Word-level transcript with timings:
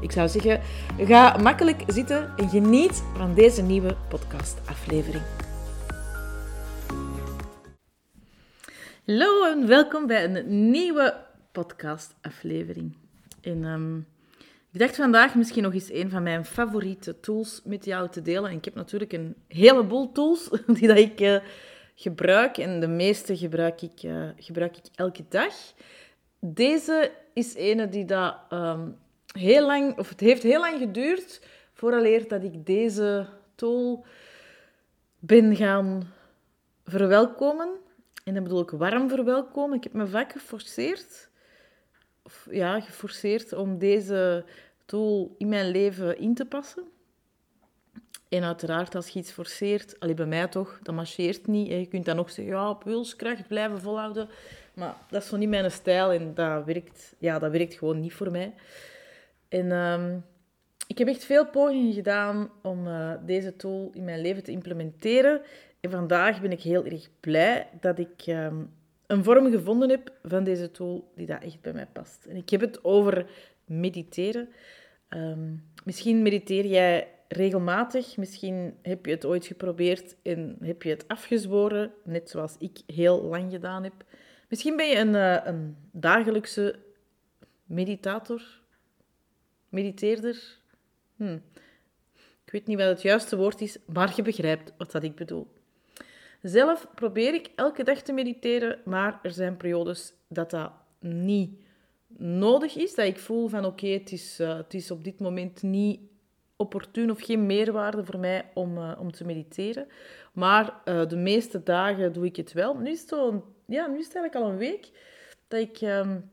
Ik 0.00 0.12
zou 0.12 0.28
zeggen, 0.28 0.60
ga 0.98 1.36
makkelijk 1.36 1.82
zitten 1.86 2.32
en 2.36 2.48
geniet 2.48 3.02
van 3.16 3.34
deze 3.34 3.62
nieuwe 3.62 3.96
podcastaflevering. 4.08 5.22
Hallo 9.06 9.44
en 9.44 9.66
welkom 9.66 10.06
bij 10.06 10.24
een 10.24 10.70
nieuwe 10.70 11.14
podcastaflevering. 11.52 12.96
En 13.40 13.64
um, 13.64 14.06
ik 14.72 14.78
dacht 14.78 14.96
vandaag 14.96 15.34
misschien 15.34 15.62
nog 15.62 15.74
eens 15.74 15.92
een 15.92 16.10
van 16.10 16.22
mijn 16.22 16.44
favoriete 16.44 17.20
tools 17.20 17.60
met 17.64 17.84
jou 17.84 18.08
te 18.08 18.22
delen. 18.22 18.50
En 18.50 18.56
ik 18.56 18.64
heb 18.64 18.74
natuurlijk 18.74 19.12
een 19.12 19.34
heleboel 19.48 20.12
tools 20.12 20.48
die 20.78 20.88
dat 20.88 20.98
ik 20.98 21.20
uh, 21.20 21.36
gebruik. 21.94 22.58
En 22.58 22.80
de 22.80 22.88
meeste 22.88 23.36
gebruik 23.36 23.82
ik, 23.82 24.02
uh, 24.02 24.28
gebruik 24.36 24.76
ik 24.76 24.84
elke 24.94 25.24
dag. 25.28 25.54
Deze 26.40 27.12
is 27.34 27.54
ene 27.54 27.88
die 27.88 28.04
dat... 28.04 28.36
Um, 28.50 28.96
heel 29.38 29.66
lang, 29.66 29.98
of 29.98 30.08
het 30.08 30.20
heeft 30.20 30.42
heel 30.42 30.60
lang 30.60 30.78
geduurd 30.78 31.40
vooraleer 31.72 32.28
dat 32.28 32.42
ik 32.42 32.66
deze 32.66 33.26
tool 33.54 34.04
ben 35.18 35.56
gaan 35.56 36.12
verwelkomen. 36.84 37.68
En 38.24 38.34
dan 38.34 38.42
bedoel 38.42 38.62
ik 38.62 38.70
warm 38.70 39.08
verwelkomen. 39.08 39.76
Ik 39.76 39.82
heb 39.82 39.92
me 39.92 40.06
vaak 40.06 40.32
geforceerd, 40.32 41.28
of 42.22 42.46
ja, 42.50 42.80
geforceerd 42.80 43.52
om 43.52 43.78
deze 43.78 44.44
tool 44.84 45.34
in 45.38 45.48
mijn 45.48 45.70
leven 45.70 46.18
in 46.18 46.34
te 46.34 46.44
passen. 46.44 46.84
En 48.28 48.42
uiteraard, 48.42 48.94
als 48.94 49.08
je 49.08 49.18
iets 49.18 49.30
forceert, 49.30 50.00
alleen 50.00 50.14
bij 50.14 50.26
mij 50.26 50.46
toch, 50.46 50.78
dat 50.82 50.94
marcheert 50.94 51.46
niet. 51.46 51.68
Je 51.68 51.86
kunt 51.86 52.04
dan 52.04 52.16
nog 52.16 52.30
zeggen, 52.30 52.54
ja, 52.54 52.70
op 52.70 52.84
wilskracht 52.84 53.48
blijven 53.48 53.80
volhouden. 53.80 54.28
Maar 54.74 54.94
dat 55.10 55.22
is 55.22 55.28
zo 55.28 55.36
niet 55.36 55.48
mijn 55.48 55.70
stijl 55.70 56.12
en 56.12 56.34
dat 56.34 56.64
werkt, 56.64 57.14
ja, 57.18 57.38
dat 57.38 57.50
werkt 57.50 57.74
gewoon 57.74 58.00
niet 58.00 58.14
voor 58.14 58.30
mij. 58.30 58.54
En 59.48 59.72
um, 59.72 60.24
ik 60.86 60.98
heb 60.98 61.08
echt 61.08 61.24
veel 61.24 61.46
pogingen 61.46 61.92
gedaan 61.92 62.50
om 62.62 62.86
uh, 62.86 63.12
deze 63.26 63.56
tool 63.56 63.90
in 63.94 64.04
mijn 64.04 64.20
leven 64.20 64.42
te 64.42 64.50
implementeren. 64.50 65.40
En 65.80 65.90
vandaag 65.90 66.40
ben 66.40 66.52
ik 66.52 66.60
heel 66.60 66.84
erg 66.84 67.08
blij 67.20 67.68
dat 67.80 67.98
ik 67.98 68.26
um, 68.26 68.70
een 69.06 69.24
vorm 69.24 69.50
gevonden 69.50 69.90
heb 69.90 70.12
van 70.22 70.44
deze 70.44 70.70
tool 70.70 71.12
die 71.14 71.26
dat 71.26 71.42
echt 71.42 71.60
bij 71.60 71.72
mij 71.72 71.86
past. 71.92 72.26
En 72.26 72.36
ik 72.36 72.50
heb 72.50 72.60
het 72.60 72.84
over 72.84 73.26
mediteren. 73.64 74.48
Um, 75.08 75.64
misschien 75.84 76.22
mediteer 76.22 76.66
jij 76.66 77.08
regelmatig, 77.28 78.16
misschien 78.16 78.74
heb 78.82 79.06
je 79.06 79.12
het 79.12 79.24
ooit 79.24 79.46
geprobeerd 79.46 80.16
en 80.22 80.56
heb 80.60 80.82
je 80.82 80.90
het 80.90 81.08
afgezworen, 81.08 81.92
net 82.04 82.30
zoals 82.30 82.56
ik 82.58 82.78
heel 82.86 83.22
lang 83.22 83.50
gedaan 83.50 83.82
heb. 83.82 83.92
Misschien 84.48 84.76
ben 84.76 84.88
je 84.88 84.96
een, 84.96 85.14
uh, 85.14 85.36
een 85.44 85.76
dagelijkse 85.92 86.78
meditator, 87.64 88.42
mediteerder. 89.68 90.58
Hm. 91.16 91.38
Ik 92.44 92.52
weet 92.52 92.66
niet 92.66 92.78
wat 92.78 92.86
het 92.86 93.02
juiste 93.02 93.36
woord 93.36 93.60
is, 93.60 93.78
maar 93.86 94.12
je 94.16 94.22
begrijpt 94.22 94.72
wat 94.76 94.92
dat 94.92 95.02
ik 95.02 95.14
bedoel. 95.14 95.46
Zelf 96.42 96.86
probeer 96.94 97.34
ik 97.34 97.50
elke 97.54 97.84
dag 97.84 98.02
te 98.02 98.12
mediteren, 98.12 98.80
maar 98.84 99.20
er 99.22 99.30
zijn 99.30 99.56
periodes 99.56 100.12
dat 100.28 100.50
dat 100.50 100.72
niet 101.00 101.60
nodig 102.16 102.76
is. 102.76 102.94
Dat 102.94 103.06
ik 103.06 103.18
voel 103.18 103.48
van 103.48 103.64
oké, 103.64 103.86
het, 103.86 104.12
is, 104.12 104.40
uh, 104.40 104.56
het 104.56 104.74
is 104.74 104.90
op 104.90 105.04
dit 105.04 105.20
moment 105.20 105.62
niet 105.62 106.00
opportun 106.56 107.10
of 107.10 107.20
geen 107.20 107.46
meerwaarde 107.46 108.04
voor 108.04 108.18
mij 108.18 108.50
om, 108.54 108.78
uh, 108.78 108.92
om 108.98 109.12
te 109.12 109.24
mediteren. 109.24 109.86
Maar 110.32 110.80
uh, 110.84 111.06
de 111.06 111.16
meeste 111.16 111.62
dagen 111.62 112.12
doe 112.12 112.24
ik 112.24 112.36
het 112.36 112.52
wel. 112.52 112.74
Nu 112.76 112.90
is 112.90 113.00
het, 113.00 113.10
ja, 113.66 113.86
nu 113.86 113.98
is 113.98 114.04
het 114.06 114.14
eigenlijk 114.14 114.34
al 114.34 114.50
een 114.50 114.58
week 114.58 114.90
dat 115.48 115.60
ik... 115.60 115.80
Um, 115.80 116.30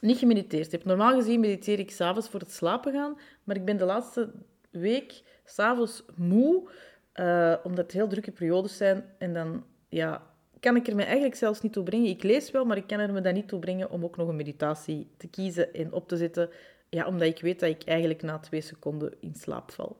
niet 0.00 0.18
gemediteerd 0.18 0.72
heb. 0.72 0.84
Normaal 0.84 1.14
gezien 1.14 1.40
mediteer 1.40 1.78
ik 1.78 1.90
s'avonds 1.90 2.28
voor 2.28 2.40
het 2.40 2.52
slapen 2.52 2.92
gaan, 2.92 3.18
maar 3.44 3.56
ik 3.56 3.64
ben 3.64 3.76
de 3.76 3.84
laatste 3.84 4.32
week 4.70 5.22
s'avonds 5.44 6.04
moe, 6.16 6.68
uh, 7.14 7.54
omdat 7.62 7.84
het 7.84 7.92
heel 7.92 8.08
drukke 8.08 8.30
periodes 8.30 8.76
zijn. 8.76 9.04
En 9.18 9.34
dan 9.34 9.64
ja, 9.88 10.22
kan 10.60 10.76
ik 10.76 10.86
er 10.86 10.94
me 10.94 11.02
eigenlijk 11.02 11.34
zelfs 11.34 11.60
niet 11.60 11.72
toe 11.72 11.82
brengen. 11.82 12.08
Ik 12.08 12.22
lees 12.22 12.50
wel, 12.50 12.64
maar 12.64 12.76
ik 12.76 12.86
kan 12.86 12.98
er 12.98 13.12
me 13.12 13.20
dan 13.20 13.34
niet 13.34 13.48
toe 13.48 13.58
brengen 13.58 13.90
om 13.90 14.04
ook 14.04 14.16
nog 14.16 14.28
een 14.28 14.36
meditatie 14.36 15.10
te 15.16 15.28
kiezen 15.28 15.74
en 15.74 15.92
op 15.92 16.08
te 16.08 16.16
zetten. 16.16 16.50
Ja, 16.88 17.06
omdat 17.06 17.28
ik 17.28 17.40
weet 17.40 17.60
dat 17.60 17.68
ik 17.68 17.84
eigenlijk 17.84 18.22
na 18.22 18.38
twee 18.38 18.60
seconden 18.60 19.14
in 19.20 19.34
slaap 19.34 19.70
val. 19.70 19.96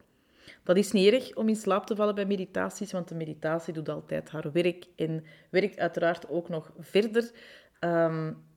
Dat 0.65 0.77
is 0.77 0.93
niet 0.93 1.13
erg 1.13 1.35
om 1.35 1.49
in 1.49 1.57
slaap 1.57 1.87
te 1.87 1.97
vallen 1.97 2.15
bij 2.15 2.27
meditaties, 2.27 2.93
want 2.93 3.09
de 3.09 3.15
meditatie 3.15 3.73
doet 3.73 3.89
altijd 3.89 4.31
haar 4.31 4.53
werk 4.53 4.87
en 4.97 5.25
werkt 5.51 5.79
uiteraard 5.79 6.29
ook 6.29 6.49
nog 6.49 6.73
verder. 6.79 7.31
Um, 7.81 8.49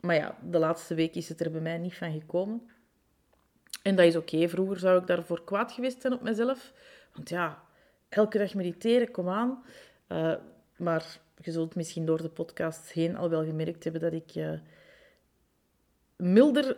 maar 0.00 0.14
ja, 0.14 0.38
de 0.42 0.58
laatste 0.58 0.94
week 0.94 1.14
is 1.14 1.28
het 1.28 1.40
er 1.40 1.50
bij 1.50 1.60
mij 1.60 1.78
niet 1.78 1.96
van 1.96 2.12
gekomen. 2.12 2.70
En 3.82 3.96
dat 3.96 4.06
is 4.06 4.16
oké. 4.16 4.48
Vroeger 4.48 4.78
zou 4.78 5.00
ik 5.00 5.06
daarvoor 5.06 5.44
kwaad 5.44 5.72
geweest 5.72 6.00
zijn 6.00 6.12
op 6.12 6.22
mezelf. 6.22 6.72
Want 7.14 7.28
ja, 7.28 7.62
elke 8.08 8.38
dag 8.38 8.54
mediteren, 8.54 9.10
kom 9.10 9.28
aan. 9.28 9.64
Uh, 10.08 10.34
maar 10.76 11.18
je 11.42 11.52
zult 11.52 11.74
misschien 11.74 12.06
door 12.06 12.22
de 12.22 12.28
podcast 12.28 12.92
heen 12.92 13.16
al 13.16 13.30
wel 13.30 13.44
gemerkt 13.44 13.84
hebben 13.84 14.02
dat 14.02 14.12
ik 14.12 14.34
uh, 14.34 14.58
milder 16.16 16.76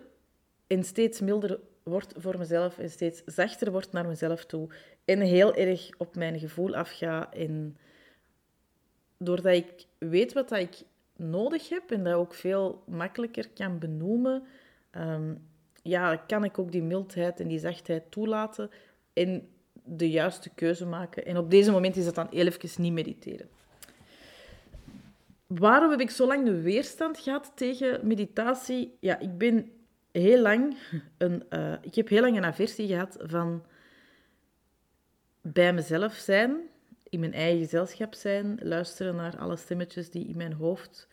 en 0.66 0.84
steeds 0.84 1.20
milder 1.20 1.60
word 1.82 2.12
voor 2.16 2.38
mezelf 2.38 2.78
en 2.78 2.90
steeds 2.90 3.22
zachter 3.26 3.70
word 3.70 3.92
naar 3.92 4.06
mezelf 4.06 4.44
toe. 4.44 4.68
En 5.04 5.20
heel 5.20 5.54
erg 5.54 5.90
op 5.98 6.16
mijn 6.16 6.38
gevoel 6.38 6.74
afga. 6.74 7.32
En 7.32 7.76
doordat 9.18 9.54
ik 9.54 9.86
weet 9.98 10.32
wat 10.32 10.52
ik 10.52 10.82
nodig 11.22 11.68
heb 11.68 11.90
en 11.90 12.04
dat 12.04 12.14
ook 12.14 12.34
veel 12.34 12.82
makkelijker 12.86 13.48
kan 13.54 13.78
benoemen, 13.78 14.42
um, 14.96 15.46
ja, 15.82 16.16
kan 16.16 16.44
ik 16.44 16.58
ook 16.58 16.72
die 16.72 16.82
mildheid 16.82 17.40
en 17.40 17.48
die 17.48 17.58
zachtheid 17.58 18.10
toelaten 18.10 18.70
en 19.12 19.48
de 19.84 20.10
juiste 20.10 20.50
keuze 20.54 20.86
maken. 20.86 21.26
En 21.26 21.36
op 21.36 21.50
deze 21.50 21.70
moment 21.70 21.96
is 21.96 22.04
dat 22.04 22.14
dan 22.14 22.28
even 22.28 22.82
niet 22.82 22.92
mediteren. 22.92 23.48
Waarom 25.46 25.90
heb 25.90 26.00
ik 26.00 26.10
zo 26.10 26.26
lang 26.26 26.44
de 26.44 26.60
weerstand 26.60 27.18
gehad 27.18 27.52
tegen 27.54 28.06
meditatie? 28.06 28.96
Ja, 29.00 29.18
ik 29.18 29.38
ben 29.38 29.70
heel 30.12 30.40
lang 30.40 30.76
een, 31.18 31.42
uh, 31.50 31.72
ik 31.82 31.94
heb 31.94 32.08
heel 32.08 32.20
lang 32.20 32.36
een 32.36 32.44
aversie 32.44 32.86
gehad 32.86 33.16
van 33.20 33.64
bij 35.40 35.72
mezelf 35.72 36.14
zijn 36.14 36.56
in 37.12 37.20
mijn 37.20 37.32
eigen 37.34 37.58
gezelschap 37.58 38.14
zijn, 38.14 38.58
luisteren 38.62 39.16
naar 39.16 39.38
alle 39.38 39.56
stemmetjes 39.56 40.10
die 40.10 40.26
in 40.26 40.36
mijn 40.36 40.52
hoofd 40.52 41.08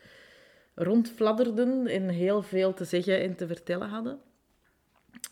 rondfladderden 0.76 1.88
en 1.88 2.10
heel 2.10 2.42
veel 2.42 2.74
te 2.74 2.86
zeggen 2.86 3.22
en 3.22 3.36
te 3.36 3.48
vertellen 3.48 3.90
hadden. 3.90 4.20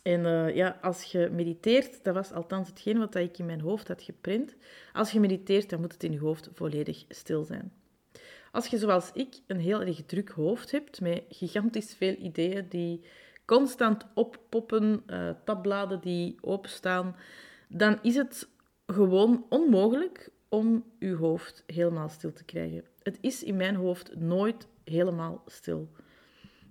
En 0.02 0.20
uh, 0.20 0.54
ja, 0.54 0.78
als 0.82 1.02
je 1.02 1.28
mediteert, 1.32 2.04
dat 2.04 2.14
was 2.14 2.32
althans 2.32 2.68
hetgeen 2.68 2.98
wat 2.98 3.14
ik 3.14 3.38
in 3.38 3.46
mijn 3.46 3.60
hoofd 3.60 3.88
had 3.88 4.02
geprint. 4.02 4.56
Als 4.92 5.10
je 5.10 5.20
mediteert, 5.20 5.70
dan 5.70 5.80
moet 5.80 5.92
het 5.92 6.04
in 6.04 6.12
je 6.12 6.18
hoofd 6.18 6.48
volledig 6.54 7.04
stil 7.08 7.44
zijn. 7.44 7.72
Als 8.52 8.66
je 8.66 8.78
zoals 8.78 9.10
ik 9.14 9.34
een 9.46 9.60
heel 9.60 9.80
erg 9.80 10.02
druk 10.06 10.28
hoofd 10.28 10.70
hebt, 10.70 11.00
met 11.00 11.22
gigantisch 11.28 11.94
veel 11.94 12.14
ideeën 12.14 12.66
die 12.68 13.04
constant 13.44 14.06
oppoppen, 14.14 15.02
uh, 15.06 15.30
tabbladen 15.44 16.00
die 16.00 16.36
openstaan, 16.40 17.16
dan 17.68 17.98
is 18.02 18.14
het 18.14 18.48
gewoon 18.86 19.46
onmogelijk 19.48 20.30
om 20.48 20.84
uw 20.98 21.16
hoofd 21.16 21.62
helemaal 21.66 22.08
stil 22.08 22.32
te 22.32 22.44
krijgen. 22.44 22.84
Het 23.02 23.18
is 23.20 23.42
in 23.42 23.56
mijn 23.56 23.74
hoofd 23.74 24.16
nooit 24.16 24.66
helemaal 24.84 25.42
stil. 25.46 25.88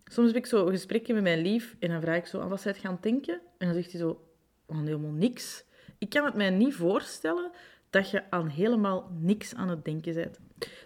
Soms 0.06 0.28
heb 0.28 0.36
ik 0.36 0.46
zo 0.46 0.66
gesprekken 0.66 1.14
met 1.14 1.24
mijn 1.24 1.42
lief 1.42 1.76
en 1.80 1.90
dan 1.90 2.02
vraag 2.02 2.18
ik 2.18 2.26
zo 2.26 2.40
aan 2.40 2.50
wat 2.50 2.62
zij 2.62 2.74
gaan 2.74 2.98
denken. 3.02 3.42
En 3.58 3.68
dan 3.68 3.76
zegt 3.76 3.92
hij 3.92 4.00
zo, 4.00 4.22
aan 4.68 4.86
helemaal 4.86 5.12
niks. 5.12 5.64
Ik 5.98 6.10
kan 6.10 6.26
het 6.26 6.34
mij 6.34 6.50
niet 6.50 6.76
voorstellen 6.76 7.52
dat 7.90 8.10
je 8.10 8.24
aan 8.30 8.48
helemaal 8.48 9.12
niks 9.20 9.56
aan 9.56 9.70
het 9.70 9.86
denken 9.86 10.14
bent. 10.14 10.40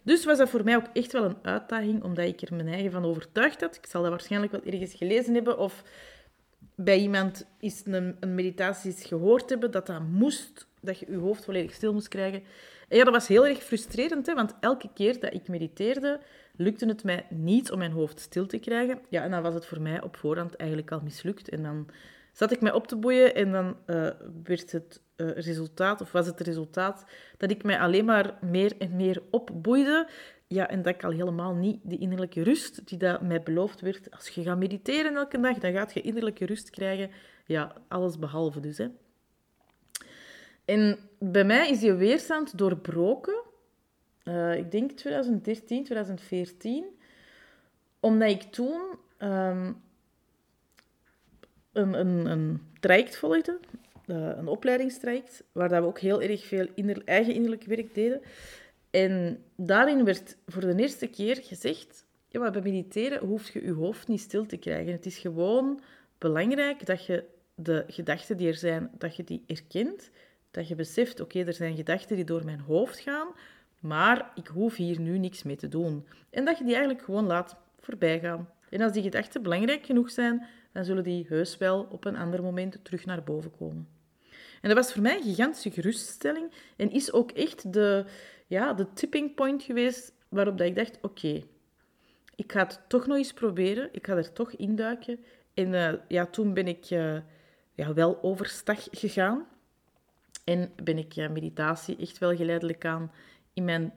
Dus 0.03 0.25
was 0.25 0.37
dat 0.37 0.49
voor 0.49 0.63
mij 0.63 0.75
ook 0.75 0.87
echt 0.93 1.11
wel 1.11 1.23
een 1.23 1.37
uitdaging, 1.41 2.03
omdat 2.03 2.25
ik 2.25 2.41
er 2.41 2.55
mijn 2.55 2.67
eigen 2.67 2.91
van 2.91 3.05
overtuigd 3.05 3.61
had. 3.61 3.75
Ik 3.75 3.85
zal 3.85 4.01
dat 4.01 4.11
waarschijnlijk 4.11 4.51
wel 4.51 4.63
ergens 4.63 4.93
gelezen 4.93 5.33
hebben 5.33 5.57
of 5.57 5.83
bij 6.75 6.99
iemand 6.99 7.45
is 7.59 7.81
een, 7.85 8.17
een 8.19 8.35
meditatie 8.35 8.91
gehoord 8.91 9.49
hebben 9.49 9.71
dat 9.71 9.85
dat 9.87 10.01
moest, 10.01 10.67
dat 10.81 10.99
je 10.99 11.05
je 11.09 11.17
hoofd 11.17 11.45
volledig 11.45 11.73
stil 11.73 11.93
moest 11.93 12.07
krijgen. 12.07 12.43
Ja, 12.91 13.03
dat 13.03 13.13
was 13.13 13.27
heel 13.27 13.47
erg 13.47 13.63
frustrerend, 13.63 14.25
hè, 14.25 14.33
want 14.33 14.55
elke 14.59 14.89
keer 14.93 15.19
dat 15.19 15.33
ik 15.33 15.47
mediteerde, 15.47 16.19
lukte 16.55 16.85
het 16.85 17.03
mij 17.03 17.25
niet 17.29 17.71
om 17.71 17.77
mijn 17.77 17.91
hoofd 17.91 18.19
stil 18.19 18.45
te 18.45 18.57
krijgen. 18.57 18.99
Ja, 19.09 19.23
en 19.23 19.31
dan 19.31 19.41
was 19.41 19.53
het 19.53 19.65
voor 19.65 19.81
mij 19.81 20.01
op 20.01 20.15
voorhand 20.15 20.55
eigenlijk 20.55 20.91
al 20.91 21.01
mislukt. 21.03 21.49
En 21.49 21.63
dan 21.63 21.87
zat 22.33 22.51
ik 22.51 22.61
mij 22.61 22.71
op 22.71 22.87
te 22.87 22.95
boeien 22.95 23.35
en 23.35 23.51
dan 23.51 23.77
uh, 23.85 24.09
werd 24.43 24.71
het 24.71 25.01
uh, 25.17 25.31
resultaat, 25.31 26.01
of 26.01 26.11
was 26.11 26.25
het 26.25 26.39
resultaat, 26.39 27.05
dat 27.37 27.51
ik 27.51 27.63
mij 27.63 27.79
alleen 27.79 28.05
maar 28.05 28.37
meer 28.41 28.73
en 28.77 28.95
meer 28.95 29.21
opboeide. 29.29 30.07
Ja, 30.47 30.69
en 30.69 30.81
dat 30.81 30.93
ik 30.93 31.03
al 31.03 31.11
helemaal 31.11 31.53
niet 31.53 31.79
die 31.83 31.99
innerlijke 31.99 32.43
rust 32.43 32.87
die 32.87 32.97
dat 32.97 33.21
mij 33.21 33.41
beloofd 33.41 33.81
werd. 33.81 34.11
Als 34.11 34.27
je 34.27 34.43
gaat 34.43 34.57
mediteren 34.57 35.15
elke 35.15 35.39
dag, 35.39 35.57
dan 35.57 35.73
gaat 35.73 35.93
je 35.93 36.01
innerlijke 36.01 36.45
rust 36.45 36.69
krijgen. 36.69 37.11
Ja, 37.45 37.75
alles 37.87 38.19
behalve 38.19 38.59
dus. 38.59 38.77
Hè. 38.77 38.87
En 40.71 40.97
bij 41.19 41.43
mij 41.43 41.69
is 41.69 41.79
die 41.79 41.93
weerstand 41.93 42.57
doorbroken, 42.57 43.41
uh, 44.23 44.55
ik 44.55 44.71
denk 44.71 44.91
2013, 44.91 45.83
2014, 45.83 46.85
omdat 47.99 48.29
ik 48.29 48.41
toen 48.41 48.81
um, 49.19 49.81
een, 51.71 51.93
een, 51.93 52.25
een 52.25 52.61
traject 52.79 53.17
volgde, 53.17 53.59
uh, 54.07 54.31
een 54.37 54.47
opleidingstraject, 54.47 55.43
waar 55.51 55.69
dat 55.69 55.81
we 55.81 55.87
ook 55.87 55.99
heel 55.99 56.21
erg 56.21 56.45
veel 56.45 56.67
inner, 56.75 57.01
eigen 57.05 57.33
innerlijk 57.33 57.63
werk 57.63 57.93
deden. 57.93 58.21
En 58.89 59.43
daarin 59.55 60.05
werd 60.05 60.37
voor 60.47 60.61
de 60.61 60.75
eerste 60.75 61.07
keer 61.07 61.35
gezegd, 61.43 62.05
ja, 62.27 62.39
maar 62.39 62.51
bij 62.51 62.61
mediteren 62.61 63.27
hoef 63.27 63.49
je 63.49 63.63
je 63.63 63.71
hoofd 63.71 64.07
niet 64.07 64.19
stil 64.19 64.45
te 64.45 64.57
krijgen. 64.57 64.91
Het 64.91 65.05
is 65.05 65.17
gewoon 65.17 65.81
belangrijk 66.17 66.85
dat 66.85 67.05
je 67.05 67.23
de 67.55 67.83
gedachten 67.87 68.37
die 68.37 68.47
er 68.47 68.55
zijn, 68.55 68.91
dat 68.97 69.15
je 69.15 69.23
die 69.23 69.43
erkent. 69.47 70.11
Dat 70.51 70.67
je 70.67 70.75
beseft, 70.75 71.19
oké, 71.19 71.43
er 71.43 71.53
zijn 71.53 71.75
gedachten 71.75 72.15
die 72.15 72.25
door 72.25 72.45
mijn 72.45 72.59
hoofd 72.59 72.99
gaan, 72.99 73.27
maar 73.79 74.31
ik 74.35 74.47
hoef 74.47 74.75
hier 74.75 74.99
nu 74.99 75.17
niks 75.17 75.43
mee 75.43 75.55
te 75.55 75.67
doen. 75.67 76.05
En 76.29 76.45
dat 76.45 76.57
je 76.57 76.63
die 76.63 76.73
eigenlijk 76.73 77.03
gewoon 77.03 77.25
laat 77.25 77.55
voorbij 77.79 78.19
gaan. 78.19 78.49
En 78.69 78.81
als 78.81 78.91
die 78.91 79.01
gedachten 79.01 79.41
belangrijk 79.41 79.85
genoeg 79.85 80.11
zijn, 80.11 80.47
dan 80.71 80.85
zullen 80.85 81.03
die 81.03 81.25
heus 81.29 81.57
wel 81.57 81.87
op 81.89 82.05
een 82.05 82.17
ander 82.17 82.43
moment 82.43 82.79
terug 82.83 83.05
naar 83.05 83.23
boven 83.23 83.51
komen. 83.57 83.87
En 84.61 84.69
dat 84.69 84.77
was 84.77 84.93
voor 84.93 85.01
mij 85.01 85.15
een 85.15 85.23
gigantische 85.23 85.71
geruststelling 85.71 86.51
en 86.75 86.91
is 86.91 87.11
ook 87.11 87.31
echt 87.31 87.73
de, 87.73 88.05
ja, 88.47 88.73
de 88.73 88.93
tipping 88.93 89.35
point 89.35 89.63
geweest 89.63 90.13
waarop 90.29 90.57
dat 90.57 90.67
ik 90.67 90.75
dacht, 90.75 90.97
oké, 91.01 91.41
ik 92.35 92.51
ga 92.51 92.59
het 92.59 92.79
toch 92.87 93.07
nog 93.07 93.17
eens 93.17 93.33
proberen, 93.33 93.89
ik 93.91 94.07
ga 94.07 94.15
er 94.15 94.33
toch 94.33 94.51
induiken. 94.51 95.19
En 95.53 95.73
uh, 95.73 95.93
ja, 96.07 96.25
toen 96.25 96.53
ben 96.53 96.67
ik 96.67 96.89
uh, 96.89 97.17
ja, 97.73 97.93
wel 97.93 98.23
overstag 98.23 98.87
gegaan 98.91 99.47
en 100.43 100.71
ben 100.83 100.97
ik 100.97 101.11
ja, 101.11 101.29
meditatie 101.29 101.97
echt 101.97 102.17
wel 102.17 102.35
geleidelijk 102.35 102.85
aan 102.85 103.11
in 103.53 103.65
mijn 103.65 103.93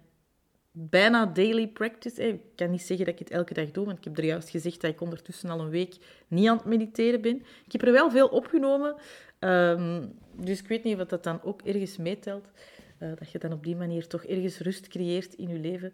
bijna 0.76 1.26
daily 1.26 1.69
practice. 1.69 2.29
Ik 2.29 2.41
kan 2.56 2.70
niet 2.70 2.82
zeggen 2.82 3.06
dat 3.06 3.14
ik 3.14 3.20
het 3.20 3.31
elke 3.31 3.55
dag 3.55 3.70
doe, 3.70 3.85
want 3.85 3.99
ik 3.99 4.05
heb 4.05 4.19
er 4.19 4.25
juist 4.25 4.49
gezegd 4.49 4.81
dat 4.81 4.91
ik 4.91 5.00
ondertussen 5.00 5.50
al 5.50 5.61
een 5.61 5.70
week 5.70 5.96
niet 6.29 6.49
aan 6.49 6.56
het 6.56 6.67
mediteren 6.67 7.20
ben. 7.20 7.43
Ik 7.64 7.73
heb 7.73 7.82
er 7.82 7.93
wel 7.93 8.11
veel 8.11 8.29
opgenomen, 8.29 8.96
um, 9.41 10.19
dus 10.32 10.61
ik 10.61 10.69
weet 10.69 10.85
niet 10.85 10.96
wat 10.96 11.11
dat 11.11 11.25
dan 11.25 11.43
ook 11.43 11.62
ergens 11.62 11.96
meetelt. 11.96 12.50
Uh, 12.99 13.12
dat 13.19 13.31
je 13.31 13.38
dan 13.38 13.52
op 13.52 13.64
die 13.64 13.76
manier 13.76 14.06
toch 14.06 14.25
ergens 14.25 14.58
rust 14.58 14.88
creëert 14.88 15.35
in 15.35 15.49
je 15.49 15.58
leven, 15.58 15.93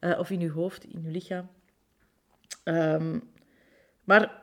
uh, 0.00 0.18
of 0.18 0.30
in 0.30 0.40
je 0.40 0.50
hoofd, 0.50 0.84
in 0.84 1.02
je 1.02 1.10
lichaam. 1.10 1.50
Um, 2.64 3.30
maar 4.04 4.42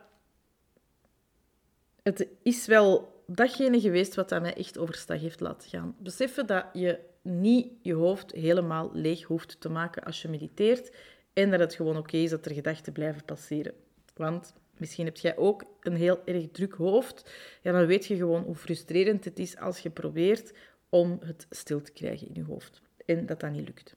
het 2.02 2.28
is 2.42 2.66
wel 2.66 3.15
datgene 3.26 3.80
geweest 3.80 4.14
wat 4.14 4.32
aan 4.32 4.42
mij 4.42 4.54
echt 4.54 4.78
overstag 4.78 5.20
heeft 5.20 5.40
laten 5.40 5.68
gaan. 5.68 5.96
Beseffen 5.98 6.46
dat 6.46 6.64
je 6.72 6.98
niet 7.22 7.72
je 7.82 7.94
hoofd 7.94 8.32
helemaal 8.32 8.90
leeg 8.92 9.22
hoeft 9.22 9.60
te 9.60 9.68
maken 9.68 10.04
als 10.04 10.22
je 10.22 10.28
mediteert 10.28 10.96
en 11.32 11.50
dat 11.50 11.60
het 11.60 11.74
gewoon 11.74 11.96
oké 11.96 12.16
is 12.16 12.30
dat 12.30 12.46
er 12.46 12.54
gedachten 12.54 12.92
blijven 12.92 13.24
passeren. 13.24 13.74
Want 14.14 14.54
misschien 14.76 15.04
heb 15.04 15.16
jij 15.16 15.36
ook 15.36 15.64
een 15.80 15.96
heel 15.96 16.20
erg 16.24 16.50
druk 16.52 16.74
hoofd. 16.74 17.30
Ja, 17.62 17.72
dan 17.72 17.86
weet 17.86 18.06
je 18.06 18.16
gewoon 18.16 18.42
hoe 18.42 18.54
frustrerend 18.54 19.24
het 19.24 19.38
is 19.38 19.56
als 19.56 19.78
je 19.78 19.90
probeert 19.90 20.52
om 20.88 21.18
het 21.24 21.46
stil 21.50 21.82
te 21.82 21.92
krijgen 21.92 22.28
in 22.28 22.34
je 22.34 22.44
hoofd 22.44 22.82
en 23.06 23.26
dat 23.26 23.40
dat 23.40 23.50
niet 23.50 23.66
lukt. 23.66 23.96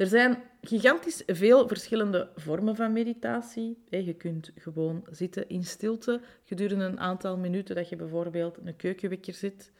Er 0.00 0.06
zijn 0.06 0.42
gigantisch 0.62 1.22
veel 1.26 1.68
verschillende 1.68 2.28
vormen 2.36 2.76
van 2.76 2.92
meditatie. 2.92 3.84
Je 3.88 4.14
kunt 4.14 4.52
gewoon 4.56 5.06
zitten 5.10 5.48
in 5.48 5.64
stilte 5.64 6.20
gedurende 6.44 6.84
een 6.84 7.00
aantal 7.00 7.36
minuten 7.36 7.74
dat 7.74 7.88
je 7.88 7.96
bijvoorbeeld 7.96 8.58
een 8.64 8.76
keukenwekker 8.76 9.34
zit. 9.34 9.72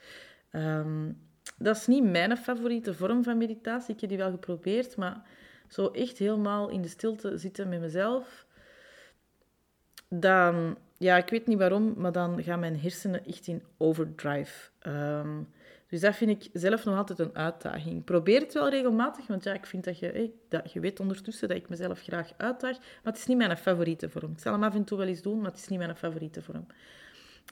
Um, 0.53 1.21
dat 1.59 1.77
is 1.77 1.87
niet 1.87 2.05
mijn 2.05 2.37
favoriete 2.37 2.95
vorm 2.95 3.23
van 3.23 3.39
meditatie. 3.39 3.95
Ik 3.95 4.01
heb 4.01 4.09
die 4.09 4.19
wel 4.19 4.31
geprobeerd, 4.31 4.97
maar 4.97 5.23
zo 5.69 5.87
echt 5.87 6.19
helemaal 6.19 6.69
in 6.69 6.83
de 6.83 6.89
stilte 6.89 7.39
zitten 7.39 7.69
met 7.69 7.81
mezelf, 7.81 8.47
dan, 10.09 10.79
ja, 10.99 11.17
ik 11.17 11.29
weet 11.29 11.47
niet 11.47 11.59
waarom, 11.59 11.95
maar 11.97 12.13
dan 12.13 12.43
gaan 12.43 12.61
mijn 12.61 12.81
hersenen 12.81 13.27
echt 13.27 13.47
in 13.47 13.63
overdrive. 13.77 14.71
Um, 14.87 15.49
dus 15.91 16.01
dat 16.01 16.17
vind 16.17 16.31
ik 16.31 16.51
zelf 16.53 16.85
nog 16.85 16.97
altijd 16.97 17.19
een 17.19 17.37
uitdaging. 17.37 18.05
probeer 18.05 18.41
het 18.41 18.53
wel 18.53 18.69
regelmatig, 18.69 19.27
want 19.27 19.45
ja, 19.45 19.53
ik 19.53 19.67
vind 19.67 19.85
dat 19.85 19.99
je... 19.99 20.31
Dat, 20.49 20.73
je 20.73 20.81
weet 20.81 21.01
ondertussen 21.01 21.49
dat 21.49 21.57
ik 21.57 21.69
mezelf 21.69 22.01
graag 22.01 22.33
uitdaag, 22.37 22.79
maar 22.79 23.13
het 23.13 23.17
is 23.17 23.27
niet 23.27 23.37
mijn 23.37 23.57
favoriete 23.57 24.09
vorm. 24.09 24.33
Ik 24.33 24.41
zal 24.41 24.53
hem 24.53 24.63
af 24.63 24.75
en 24.75 24.85
toe 24.85 24.99
wel 24.99 25.07
eens 25.07 25.23
doen, 25.23 25.41
maar 25.41 25.51
het 25.51 25.61
is 25.61 25.69
niet 25.69 25.79
mijn 25.79 25.97
favoriete 25.97 26.43
vorm. 26.43 26.67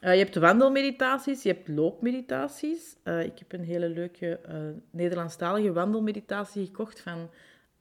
Uh, 0.02 0.12
je 0.12 0.19
hebt 0.19 0.35
wandelmeditaties, 0.35 1.43
je 1.43 1.49
hebt 1.52 1.69
loopmeditaties. 1.69 2.96
Uh, 3.05 3.23
ik 3.23 3.38
heb 3.38 3.52
een 3.52 3.64
hele 3.64 3.88
leuke 3.88 4.40
uh, 4.49 4.55
Nederlandstalige 4.90 5.73
wandelmeditatie 5.73 6.67
gekocht 6.67 7.00
van 7.00 7.31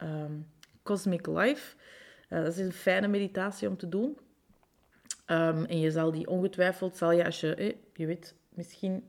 um, 0.04 0.48
Cosmic 0.84 1.28
Life. 1.28 1.76
dat 2.30 2.48
is 2.48 2.58
een 2.58 2.72
fijne 2.72 3.08
meditatie 3.08 3.68
om 3.68 3.78
te 3.78 3.90
doen. 3.90 4.18
Um, 5.32 5.66
en 5.66 5.80
je 5.80 5.92
zal 5.92 6.12
die 6.12 6.28
ongetwijfeld, 6.28 6.98
zal 6.98 7.12
je 7.12 7.26
als 7.26 7.40
je, 7.40 7.56
eh, 7.56 7.74
je 7.94 8.06
weet, 8.06 8.36
misschien 8.50 9.04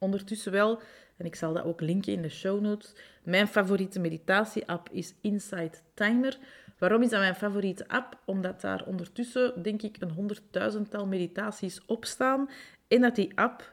ondertussen 0.00 0.52
wel, 0.52 0.80
en 1.16 1.26
ik 1.26 1.34
zal 1.34 1.52
dat 1.52 1.64
ook 1.64 1.80
linken 1.80 2.12
in 2.12 2.22
de 2.22 2.28
show 2.28 2.60
notes. 2.60 2.92
Mijn 3.22 3.48
favoriete 3.48 4.00
meditatie-app 4.00 4.88
is 4.90 5.14
Insight 5.20 5.82
Timer. 5.94 6.38
Waarom 6.78 7.02
is 7.02 7.08
dat 7.08 7.20
mijn 7.20 7.34
favoriete 7.34 7.88
app? 7.88 8.18
Omdat 8.24 8.60
daar 8.60 8.84
ondertussen, 8.86 9.62
denk 9.62 9.82
ik, 9.82 9.96
een 9.98 10.10
honderdduizendtal 10.10 11.06
meditaties 11.06 11.80
op 11.86 12.04
staan. 12.04 12.48
En 12.88 13.00
dat 13.00 13.14
die 13.14 13.38
app, 13.38 13.72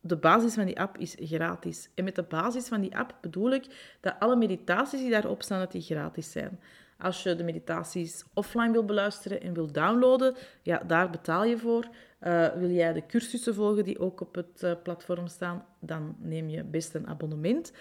de 0.00 0.16
basis 0.16 0.54
van 0.54 0.66
die 0.66 0.80
app 0.80 0.98
is 0.98 1.16
gratis. 1.20 1.88
En 1.94 2.04
met 2.04 2.14
de 2.14 2.22
basis 2.22 2.68
van 2.68 2.80
die 2.80 2.96
app 2.96 3.18
bedoel 3.20 3.50
ik 3.50 3.96
dat 4.00 4.14
alle 4.18 4.36
meditaties 4.36 5.00
die 5.00 5.10
daarop 5.10 5.42
staan, 5.42 5.58
dat 5.58 5.72
die 5.72 5.82
gratis 5.82 6.30
zijn. 6.30 6.60
Als 6.98 7.22
je 7.22 7.34
de 7.34 7.44
meditaties 7.44 8.24
offline 8.34 8.72
wil 8.72 8.84
beluisteren 8.84 9.40
en 9.40 9.54
wil 9.54 9.72
downloaden, 9.72 10.34
ja, 10.62 10.82
daar 10.86 11.10
betaal 11.10 11.44
je 11.44 11.58
voor. 11.58 11.88
Uh, 12.26 12.48
wil 12.48 12.70
jij 12.70 12.92
de 12.92 13.06
cursussen 13.06 13.54
volgen 13.54 13.84
die 13.84 13.98
ook 13.98 14.20
op 14.20 14.34
het 14.34 14.62
uh, 14.62 14.72
platform 14.82 15.26
staan, 15.26 15.64
dan 15.80 16.16
neem 16.18 16.48
je 16.48 16.64
best 16.64 16.94
een 16.94 17.06
abonnement. 17.06 17.72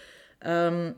Um, 0.47 0.95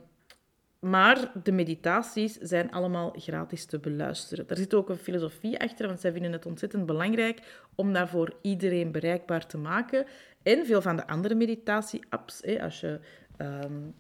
maar 0.80 1.32
de 1.44 1.52
meditaties 1.52 2.38
zijn 2.38 2.72
allemaal 2.72 3.14
gratis 3.18 3.66
te 3.66 3.80
beluisteren. 3.80 4.50
Er 4.50 4.58
zit 4.58 4.74
ook 4.74 4.90
een 4.90 4.98
filosofie 4.98 5.60
achter, 5.60 5.88
want 5.88 6.00
zij 6.00 6.12
vinden 6.12 6.32
het 6.32 6.46
ontzettend 6.46 6.86
belangrijk 6.86 7.66
om 7.76 7.94
dat 7.94 8.10
voor 8.10 8.34
iedereen 8.42 8.92
bereikbaar 8.92 9.48
te 9.48 9.58
maken. 9.58 10.06
En 10.42 10.66
veel 10.66 10.82
van 10.82 10.96
de 10.96 11.08
andere 11.08 11.36
meditatie-apps, 11.36 12.60
als 12.62 12.80
je 12.80 13.00
um, 13.38 13.96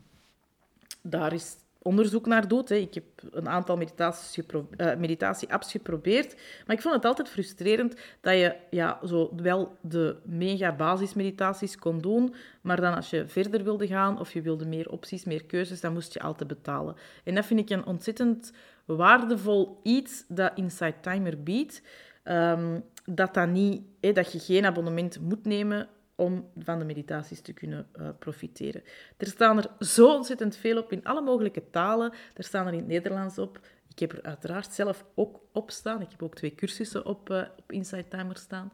daar 1.01 1.33
is 1.33 1.55
onderzoek 1.83 2.25
naar 2.25 2.47
doet. 2.47 2.69
Hè. 2.69 2.75
Ik 2.75 2.93
heb 2.93 3.03
een 3.31 3.49
aantal 3.49 3.79
uh, 3.79 4.95
meditatie-apps 4.97 5.71
geprobeerd, 5.71 6.35
maar 6.65 6.75
ik 6.75 6.81
vond 6.81 6.95
het 6.95 7.05
altijd 7.05 7.29
frustrerend 7.29 7.95
dat 8.21 8.33
je 8.33 8.55
ja, 8.69 8.99
zo 9.05 9.31
wel 9.35 9.77
de 9.81 10.15
mega-basismeditaties 10.23 11.77
kon 11.77 11.99
doen, 11.99 12.35
maar 12.61 12.81
dan 12.81 12.95
als 12.95 13.09
je 13.09 13.27
verder 13.27 13.63
wilde 13.63 13.87
gaan 13.87 14.19
of 14.19 14.33
je 14.33 14.41
wilde 14.41 14.65
meer 14.65 14.89
opties, 14.89 15.23
meer 15.23 15.45
keuzes, 15.45 15.81
dan 15.81 15.93
moest 15.93 16.13
je 16.13 16.21
altijd 16.21 16.49
betalen. 16.49 16.95
En 17.23 17.35
dat 17.35 17.45
vind 17.45 17.59
ik 17.59 17.69
een 17.69 17.85
ontzettend 17.85 18.51
waardevol 18.85 19.79
iets 19.83 20.23
dat 20.27 20.51
Inside 20.55 20.99
Timer 21.01 21.43
biedt. 21.43 21.81
Um, 22.23 22.83
dat, 23.05 23.33
dat, 23.33 23.47
niet, 23.47 23.81
hè, 23.99 24.11
dat 24.11 24.31
je 24.31 24.39
geen 24.39 24.65
abonnement 24.65 25.19
moet 25.19 25.45
nemen 25.45 25.87
om 26.15 26.49
van 26.57 26.79
de 26.79 26.85
meditaties 26.85 27.41
te 27.41 27.53
kunnen 27.53 27.87
uh, 27.95 28.09
profiteren. 28.19 28.83
Er 29.17 29.27
staan 29.27 29.57
er 29.57 29.69
zo 29.79 30.15
ontzettend 30.15 30.55
veel 30.55 30.77
op 30.77 30.91
in 30.91 31.03
alle 31.03 31.21
mogelijke 31.21 31.69
talen. 31.69 32.13
Er 32.33 32.43
staan 32.43 32.67
er 32.67 32.73
in 32.73 32.79
het 32.79 32.87
Nederlands 32.87 33.37
op. 33.37 33.59
Ik 33.87 33.99
heb 33.99 34.11
er 34.11 34.23
uiteraard 34.23 34.73
zelf 34.73 35.05
ook 35.15 35.39
op 35.51 35.71
staan. 35.71 36.01
Ik 36.01 36.11
heb 36.11 36.23
ook 36.23 36.35
twee 36.35 36.55
cursussen 36.55 37.05
op, 37.05 37.29
uh, 37.29 37.43
op 37.57 37.71
Inside 37.71 38.07
Timer 38.07 38.37
staan. 38.37 38.71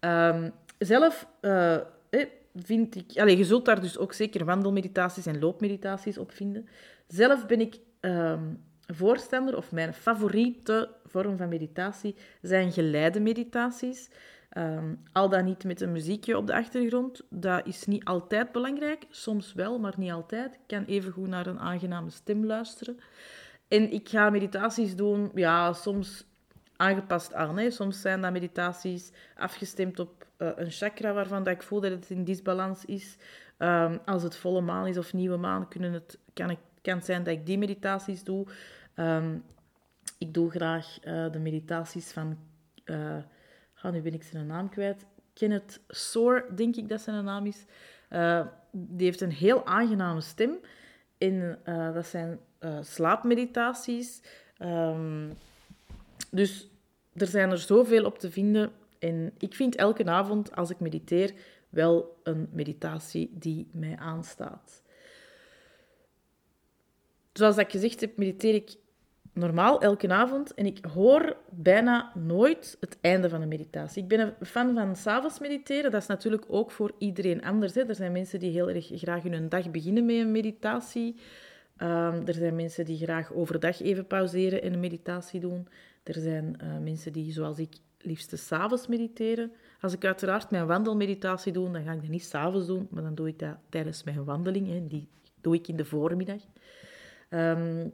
Um, 0.00 0.52
zelf 0.78 1.28
uh, 1.40 1.76
vind 2.54 2.96
ik... 2.96 3.10
Je 3.10 3.44
zult 3.44 3.64
daar 3.64 3.80
dus 3.80 3.98
ook 3.98 4.12
zeker 4.12 4.44
wandelmeditaties 4.44 5.26
en 5.26 5.38
loopmeditaties 5.38 6.18
op 6.18 6.32
vinden. 6.32 6.68
Zelf 7.06 7.46
ben 7.46 7.60
ik 7.60 7.78
um, 8.00 8.64
voorstander, 8.86 9.56
of 9.56 9.72
mijn 9.72 9.94
favoriete 9.94 10.90
vorm 11.04 11.36
van 11.36 11.48
meditatie, 11.48 12.16
zijn 12.42 12.72
geleide 12.72 13.20
meditaties. 13.20 14.10
Ehm, 14.58 14.94
al 15.12 15.28
dan 15.28 15.44
niet 15.44 15.64
met 15.64 15.80
een 15.80 15.92
muziekje 15.92 16.36
op 16.36 16.46
de 16.46 16.54
achtergrond. 16.54 17.22
Dat 17.30 17.66
is 17.66 17.84
niet 17.84 18.04
altijd 18.04 18.52
belangrijk. 18.52 19.06
Soms 19.10 19.52
wel, 19.52 19.78
maar 19.78 19.94
niet 19.96 20.10
altijd. 20.10 20.54
Ik 20.54 20.60
kan 20.66 20.84
even 20.84 21.12
goed 21.12 21.28
naar 21.28 21.46
een 21.46 21.58
aangename 21.58 22.10
stem 22.10 22.44
luisteren. 22.44 22.98
En 23.68 23.92
ik 23.92 24.08
ga 24.08 24.30
meditaties 24.30 24.96
doen, 24.96 25.30
ja, 25.34 25.72
soms 25.72 26.24
aangepast 26.76 27.34
aan. 27.34 27.72
Soms 27.72 28.00
zijn 28.00 28.20
dat 28.20 28.32
meditaties 28.32 29.12
afgestemd 29.36 29.98
op 29.98 30.26
uh, 30.38 30.48
een 30.54 30.70
chakra 30.70 31.12
waarvan 31.12 31.44
dat 31.44 31.54
ik 31.54 31.62
voel 31.62 31.80
dat 31.80 31.90
het 31.90 32.10
in 32.10 32.24
disbalans 32.24 32.84
is. 32.84 33.16
Um, 33.58 33.98
als 34.04 34.22
het 34.22 34.36
volle 34.36 34.60
maan 34.60 34.86
is 34.86 34.98
of 34.98 35.12
nieuwe 35.12 35.36
maan, 35.36 35.68
kunnen 35.68 35.92
het, 35.92 36.18
kan, 36.32 36.50
ik, 36.50 36.58
kan 36.82 36.96
het 36.96 37.04
zijn 37.04 37.22
dat 37.22 37.34
ik 37.34 37.46
die 37.46 37.58
meditaties 37.58 38.24
doe. 38.24 38.46
Um, 38.96 39.44
ik 40.18 40.34
doe 40.34 40.50
graag 40.50 40.98
uh, 41.04 41.32
de 41.32 41.38
meditaties 41.38 42.12
van... 42.12 42.38
Uh, 42.84 43.16
nu 43.82 44.00
ben 44.00 44.14
ik 44.14 44.22
zijn 44.22 44.46
naam 44.46 44.68
kwijt. 44.68 45.06
Kenneth 45.32 45.80
Soar, 45.88 46.56
denk 46.56 46.76
ik 46.76 46.88
dat 46.88 47.00
zijn 47.00 47.24
naam 47.24 47.46
is. 47.46 47.64
Uh, 48.10 48.46
die 48.70 49.06
heeft 49.06 49.20
een 49.20 49.32
heel 49.32 49.66
aangename 49.66 50.20
stem. 50.20 50.58
En 51.18 51.58
dat 51.94 52.06
zijn 52.06 52.38
slaapmeditaties. 52.80 54.22
Um, 54.62 55.32
dus 56.30 56.68
er 57.14 57.26
zijn 57.26 57.50
er 57.50 57.58
zoveel 57.58 58.04
op 58.04 58.18
te 58.18 58.30
vinden. 58.30 58.72
En 58.98 59.34
ik 59.38 59.54
vind 59.54 59.76
elke 59.76 60.04
avond, 60.04 60.56
als 60.56 60.70
ik 60.70 60.80
mediteer, 60.80 61.34
wel 61.68 62.20
een 62.22 62.48
meditatie 62.52 63.30
die 63.34 63.68
mij 63.72 63.96
aanstaat. 63.96 64.82
Zoals 67.32 67.56
ik 67.56 67.70
gezegd 67.70 68.00
heb, 68.00 68.16
mediteer 68.16 68.54
ik 68.54 68.76
normaal 69.38 69.80
elke 69.80 70.08
avond 70.08 70.54
en 70.54 70.66
ik 70.66 70.84
hoor 70.84 71.36
bijna 71.50 72.12
nooit 72.14 72.76
het 72.80 72.98
einde 73.00 73.28
van 73.28 73.42
een 73.42 73.48
meditatie. 73.48 74.02
Ik 74.02 74.08
ben 74.08 74.20
een 74.20 74.46
fan 74.46 74.74
van 74.74 74.96
s'avonds 74.96 75.38
mediteren. 75.38 75.90
Dat 75.90 76.00
is 76.02 76.08
natuurlijk 76.08 76.44
ook 76.48 76.70
voor 76.70 76.92
iedereen 76.98 77.44
anders. 77.44 77.74
Hè. 77.74 77.82
Er 77.82 77.94
zijn 77.94 78.12
mensen 78.12 78.38
die 78.38 78.50
heel 78.50 78.70
erg 78.70 78.90
graag 78.92 79.22
hun 79.22 79.48
dag 79.48 79.70
beginnen 79.70 80.04
met 80.04 80.16
een 80.16 80.32
meditatie. 80.32 81.16
Um, 81.82 82.26
er 82.26 82.34
zijn 82.34 82.56
mensen 82.56 82.84
die 82.84 82.96
graag 82.96 83.32
overdag 83.32 83.80
even 83.80 84.06
pauzeren 84.06 84.62
en 84.62 84.72
een 84.72 84.80
meditatie 84.80 85.40
doen. 85.40 85.68
Er 86.02 86.14
zijn 86.14 86.56
uh, 86.62 86.78
mensen 86.78 87.12
die, 87.12 87.32
zoals 87.32 87.58
ik, 87.58 87.76
liefst 88.00 88.38
s'avonds 88.38 88.86
mediteren. 88.86 89.52
Als 89.80 89.92
ik 89.92 90.04
uiteraard 90.04 90.50
mijn 90.50 90.66
wandelmeditatie 90.66 91.52
doe, 91.52 91.70
dan 91.70 91.84
ga 91.84 91.92
ik 91.92 92.00
dat 92.00 92.10
niet 92.10 92.24
s'avonds 92.24 92.66
doen, 92.66 92.88
maar 92.90 93.02
dan 93.02 93.14
doe 93.14 93.28
ik 93.28 93.38
dat 93.38 93.56
tijdens 93.68 94.04
mijn 94.04 94.24
wandeling. 94.24 94.68
Hè. 94.68 94.86
Die 94.86 95.08
doe 95.40 95.54
ik 95.54 95.68
in 95.68 95.76
de 95.76 95.84
voormiddag. 95.84 96.40
Um, 97.30 97.92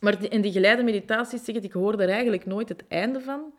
maar 0.00 0.32
in 0.32 0.40
die 0.40 0.52
geleide 0.52 0.82
meditaties 0.82 1.44
zeg 1.44 1.54
ik, 1.54 1.64
ik 1.64 1.72
hoor 1.72 2.00
er 2.00 2.08
eigenlijk 2.08 2.46
nooit 2.46 2.68
het 2.68 2.84
einde 2.88 3.20
van. 3.20 3.54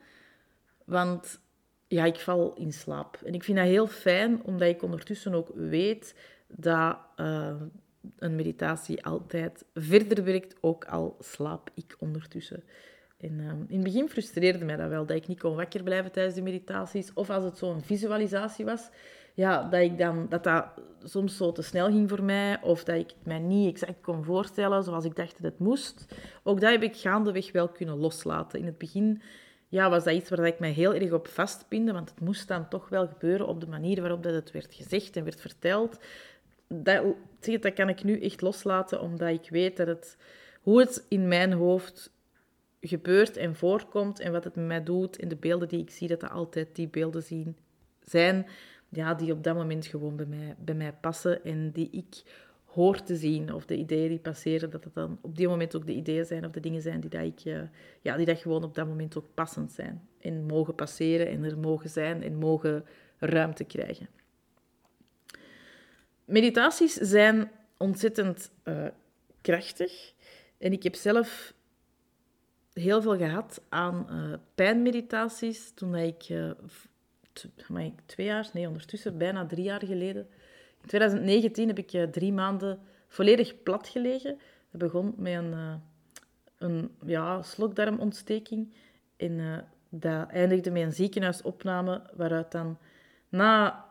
Want 0.85 1.39
ja, 1.87 2.05
ik 2.05 2.15
val 2.15 2.53
in 2.53 2.73
slaap. 2.73 3.19
En 3.25 3.33
ik 3.33 3.43
vind 3.43 3.57
dat 3.57 3.67
heel 3.67 3.87
fijn, 3.87 4.43
omdat 4.43 4.67
ik 4.67 4.83
ondertussen 4.83 5.33
ook 5.33 5.51
weet 5.55 6.15
dat 6.47 6.97
uh, 7.17 7.55
een 8.17 8.35
meditatie 8.35 9.05
altijd 9.05 9.65
verder 9.73 10.23
werkt, 10.23 10.55
ook 10.61 10.85
al 10.85 11.17
slaap 11.19 11.69
ik 11.73 11.95
ondertussen. 11.99 12.63
En, 13.17 13.39
uh, 13.39 13.49
in 13.49 13.75
het 13.75 13.83
begin 13.83 14.09
frustreerde 14.09 14.65
mij 14.65 14.75
dat 14.75 14.89
wel, 14.89 15.05
dat 15.05 15.17
ik 15.17 15.27
niet 15.27 15.39
kon 15.39 15.55
wakker 15.55 15.83
blijven 15.83 16.11
tijdens 16.11 16.35
de 16.35 16.41
meditaties. 16.41 17.13
Of 17.13 17.29
als 17.29 17.43
het 17.43 17.57
zo'n 17.57 17.81
visualisatie 17.81 18.65
was, 18.65 18.89
ja, 19.35 19.63
dat, 19.63 19.81
ik 19.81 19.97
dan, 19.97 20.25
dat 20.29 20.43
dat 20.43 20.65
soms 21.03 21.37
zo 21.37 21.51
te 21.51 21.61
snel 21.61 21.87
ging 21.87 22.09
voor 22.09 22.23
mij. 22.23 22.61
Of 22.61 22.83
dat 22.83 22.95
ik 22.95 23.09
het 23.09 23.25
mij 23.25 23.39
niet 23.39 23.69
exact 23.69 24.01
kon 24.01 24.23
voorstellen 24.23 24.83
zoals 24.83 25.05
ik 25.05 25.15
dacht 25.15 25.41
dat 25.41 25.51
het 25.51 25.59
moest. 25.59 26.05
Ook 26.43 26.61
dat 26.61 26.71
heb 26.71 26.83
ik 26.83 26.95
gaandeweg 26.95 27.51
wel 27.51 27.67
kunnen 27.67 27.97
loslaten. 27.97 28.59
In 28.59 28.65
het 28.65 28.77
begin 28.77 29.21
ja, 29.67 29.89
was 29.89 30.03
dat 30.03 30.13
iets 30.13 30.29
waar 30.29 30.45
ik 30.45 30.59
mij 30.59 30.71
heel 30.71 30.93
erg 30.93 31.11
op 31.11 31.27
vastpinde. 31.27 31.93
Want 31.93 32.09
het 32.09 32.19
moest 32.19 32.47
dan 32.47 32.69
toch 32.69 32.89
wel 32.89 33.07
gebeuren 33.07 33.47
op 33.47 33.59
de 33.59 33.67
manier 33.67 34.01
waarop 34.01 34.23
dat 34.23 34.33
het 34.33 34.51
werd 34.51 34.73
gezegd 34.73 35.15
en 35.15 35.23
werd 35.23 35.41
verteld. 35.41 35.99
Dat, 36.67 37.03
dat 37.59 37.73
kan 37.73 37.89
ik 37.89 38.03
nu 38.03 38.21
echt 38.21 38.41
loslaten, 38.41 39.01
omdat 39.01 39.29
ik 39.29 39.49
weet 39.49 39.77
dat 39.77 39.87
het, 39.87 40.17
hoe 40.61 40.79
het 40.79 41.05
in 41.09 41.27
mijn 41.27 41.53
hoofd 41.53 42.13
gebeurt 42.81 43.37
en 43.37 43.55
voorkomt 43.55 44.19
en 44.19 44.31
wat 44.31 44.43
het 44.43 44.55
met 44.55 44.65
mij 44.65 44.83
doet 44.83 45.17
en 45.17 45.27
de 45.27 45.35
beelden 45.35 45.67
die 45.67 45.81
ik 45.81 45.89
zie, 45.89 46.07
dat 46.07 46.19
dat 46.19 46.31
altijd 46.31 46.75
die 46.75 46.87
beelden 46.87 47.23
zien, 47.23 47.57
zijn 48.03 48.47
ja, 48.95 49.13
die 49.13 49.31
op 49.31 49.43
dat 49.43 49.55
moment 49.55 49.85
gewoon 49.85 50.15
bij 50.15 50.25
mij, 50.25 50.55
bij 50.59 50.75
mij 50.75 50.93
passen 50.93 51.43
en 51.43 51.71
die 51.71 51.89
ik 51.91 52.23
hoor 52.65 53.03
te 53.03 53.15
zien. 53.15 53.53
Of 53.53 53.65
de 53.65 53.75
ideeën 53.75 54.09
die 54.09 54.19
passeren, 54.19 54.69
dat 54.69 54.83
het 54.83 54.93
dan 54.93 55.17
op 55.21 55.35
die 55.35 55.47
moment 55.47 55.75
ook 55.75 55.85
de 55.85 55.93
ideeën 55.93 56.25
zijn 56.25 56.45
of 56.45 56.51
de 56.51 56.59
dingen 56.59 56.81
zijn 56.81 56.99
die, 56.99 57.09
dat 57.09 57.21
ik, 57.21 57.45
uh, 57.45 57.61
ja, 58.01 58.17
die 58.17 58.25
dat 58.25 58.37
gewoon 58.37 58.63
op 58.63 58.75
dat 58.75 58.87
moment 58.87 59.17
ook 59.17 59.33
passend 59.33 59.71
zijn. 59.71 60.07
En 60.19 60.45
mogen 60.45 60.75
passeren 60.75 61.27
en 61.27 61.43
er 61.43 61.57
mogen 61.57 61.89
zijn 61.89 62.23
en 62.23 62.35
mogen 62.35 62.85
ruimte 63.17 63.63
krijgen. 63.63 64.07
Meditaties 66.25 66.93
zijn 66.93 67.51
ontzettend 67.77 68.51
uh, 68.63 68.87
krachtig. 69.41 70.13
En 70.57 70.71
ik 70.71 70.83
heb 70.83 70.95
zelf 70.95 71.53
heel 72.73 73.01
veel 73.01 73.17
gehad 73.17 73.61
aan 73.69 74.07
uh, 74.09 74.37
pijnmeditaties 74.55 75.71
toen 75.71 75.95
ik 75.95 76.27
uh, 77.71 77.85
twee 78.05 78.25
jaar, 78.25 78.49
nee, 78.53 78.67
ondertussen 78.67 79.17
bijna 79.17 79.45
drie 79.45 79.63
jaar 79.63 79.85
geleden. 79.85 80.27
In 80.81 80.87
2019 80.87 81.67
heb 81.67 81.77
ik 81.77 81.93
uh, 81.93 82.03
drie 82.03 82.33
maanden 82.33 82.79
volledig 83.07 83.63
plat 83.63 83.87
gelegen. 83.87 84.39
Het 84.71 84.79
begon 84.79 85.13
met 85.17 85.33
een, 85.33 85.81
een 86.57 86.91
ja, 87.05 87.41
slokdarmontsteking. 87.41 88.73
En 89.17 89.65
dat 89.89 90.29
eindigde 90.29 90.71
met 90.71 90.81
een 90.81 90.93
ziekenhuisopname, 90.93 92.01
waaruit 92.13 92.51
dan 92.51 92.77
na... 93.29 93.83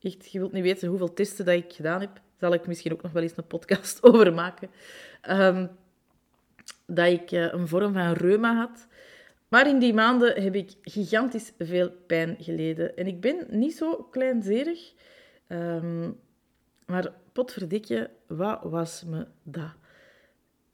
Echt, 0.00 0.30
je 0.30 0.38
wilt 0.38 0.52
niet 0.52 0.62
weten 0.62 0.88
hoeveel 0.88 1.14
testen 1.14 1.44
dat 1.44 1.54
ik 1.54 1.72
gedaan 1.72 2.00
heb. 2.00 2.20
Zal 2.40 2.52
ik 2.52 2.66
misschien 2.66 2.92
ook 2.92 3.02
nog 3.02 3.12
wel 3.12 3.22
eens 3.22 3.36
een 3.36 3.46
podcast 3.46 4.02
over 4.06 4.34
maken. 4.34 4.70
Um, 5.30 5.70
dat 6.86 7.06
ik 7.06 7.30
eh, 7.30 7.52
een 7.52 7.68
vorm 7.68 7.92
van 7.92 8.12
reuma 8.12 8.56
had. 8.56 8.86
Maar 9.48 9.68
in 9.68 9.78
die 9.78 9.94
maanden 9.94 10.42
heb 10.42 10.54
ik 10.54 10.72
gigantisch 10.82 11.52
veel 11.58 11.90
pijn 12.06 12.36
geleden. 12.38 12.96
En 12.96 13.06
ik 13.06 13.20
ben 13.20 13.46
niet 13.50 13.76
zo 13.76 14.08
kleinzerig. 14.10 14.92
Um, 15.48 16.18
maar 16.86 17.12
potverdikje, 17.32 18.10
wat 18.26 18.62
was 18.62 19.04
me 19.04 19.26
dat? 19.42 19.72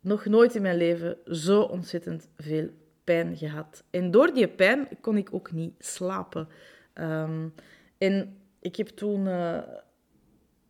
Nog 0.01 0.25
nooit 0.25 0.55
in 0.55 0.63
mijn 0.63 0.77
leven 0.77 1.17
zo 1.25 1.63
ontzettend 1.63 2.29
veel 2.37 2.71
pijn 3.05 3.37
gehad. 3.37 3.85
En 3.91 4.11
door 4.11 4.35
die 4.35 4.49
pijn 4.49 4.89
kon 5.01 5.17
ik 5.17 5.35
ook 5.35 5.53
niet 5.53 5.75
slapen. 5.79 6.49
Um, 6.95 7.55
en 7.99 8.37
ik 8.61 8.77
heb 8.77 8.89
toen... 8.89 9.27
Uh, 9.27 9.63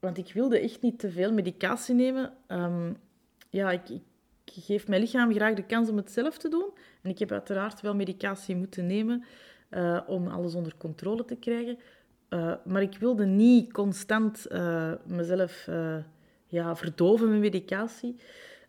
want 0.01 0.19
ik 0.19 0.33
wilde 0.33 0.59
echt 0.59 0.83
niet 0.83 0.99
te 0.99 1.11
veel 1.11 1.33
medicatie 1.33 1.95
nemen. 1.95 2.33
Um, 2.49 2.97
ja, 3.51 3.71
ik 3.71 4.01
geef 4.45 4.89
mijn 4.89 5.01
lichaam 5.01 5.33
graag 5.33 5.55
de 5.55 5.67
kans 5.67 5.89
om 5.89 5.97
het 5.97 6.11
zelf 6.11 6.39
te 6.39 6.49
doen. 6.49 6.71
En 7.05 7.11
ik 7.11 7.19
heb 7.19 7.33
uiteraard 7.33 7.81
wel 7.81 7.95
medicatie 7.95 8.57
moeten 8.57 8.87
nemen 8.87 9.25
uh, 9.71 10.01
om 10.07 10.27
alles 10.27 10.55
onder 10.55 10.77
controle 10.77 11.25
te 11.25 11.37
krijgen. 11.37 11.79
Uh, 12.31 12.55
maar 12.65 12.83
ik 12.83 12.99
wilde 12.99 13.27
niet 13.27 13.73
constant 13.73 14.47
uh, 14.53 14.93
mezelf 15.07 15.69
ja, 16.47 16.77
verdoven 16.77 17.31
met 17.31 17.41
medicatie. 17.41 18.17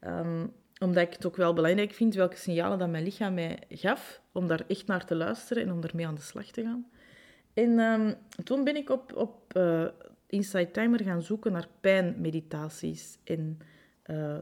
Um, 0.08 0.54
omdat 0.80 1.04
ik 1.04 1.14
het 1.14 1.26
ook 1.26 1.36
wel 1.36 1.54
belangrijk 1.54 1.94
vind 1.94 2.16
welke 2.16 2.36
signalen 2.36 2.80
dat 2.80 2.90
mijn 2.90 3.04
lichaam 3.04 3.34
mij 3.34 3.60
gaf. 3.70 4.22
Om 4.32 4.48
daar 4.48 4.64
echt 4.68 4.88
naar 4.88 5.06
te 5.06 5.16
luisteren 5.16 5.64
en 5.64 5.72
om 5.72 5.84
ermee 5.84 6.08
aan 6.08 6.16
de 6.16 6.22
slag 6.22 6.46
te 6.46 6.64
gaan. 6.64 6.90
En 7.54 7.80
um, 7.80 8.16
toen 8.44 8.64
ben 8.64 8.76
ik 8.76 8.90
op, 8.90 9.16
op 9.16 9.60
Inside 10.28 10.72
Timer 10.72 11.04
gaan 11.04 11.22
zoeken 11.22 11.52
naar 11.52 11.68
pijnmeditaties. 11.82 13.18
En 13.24 13.60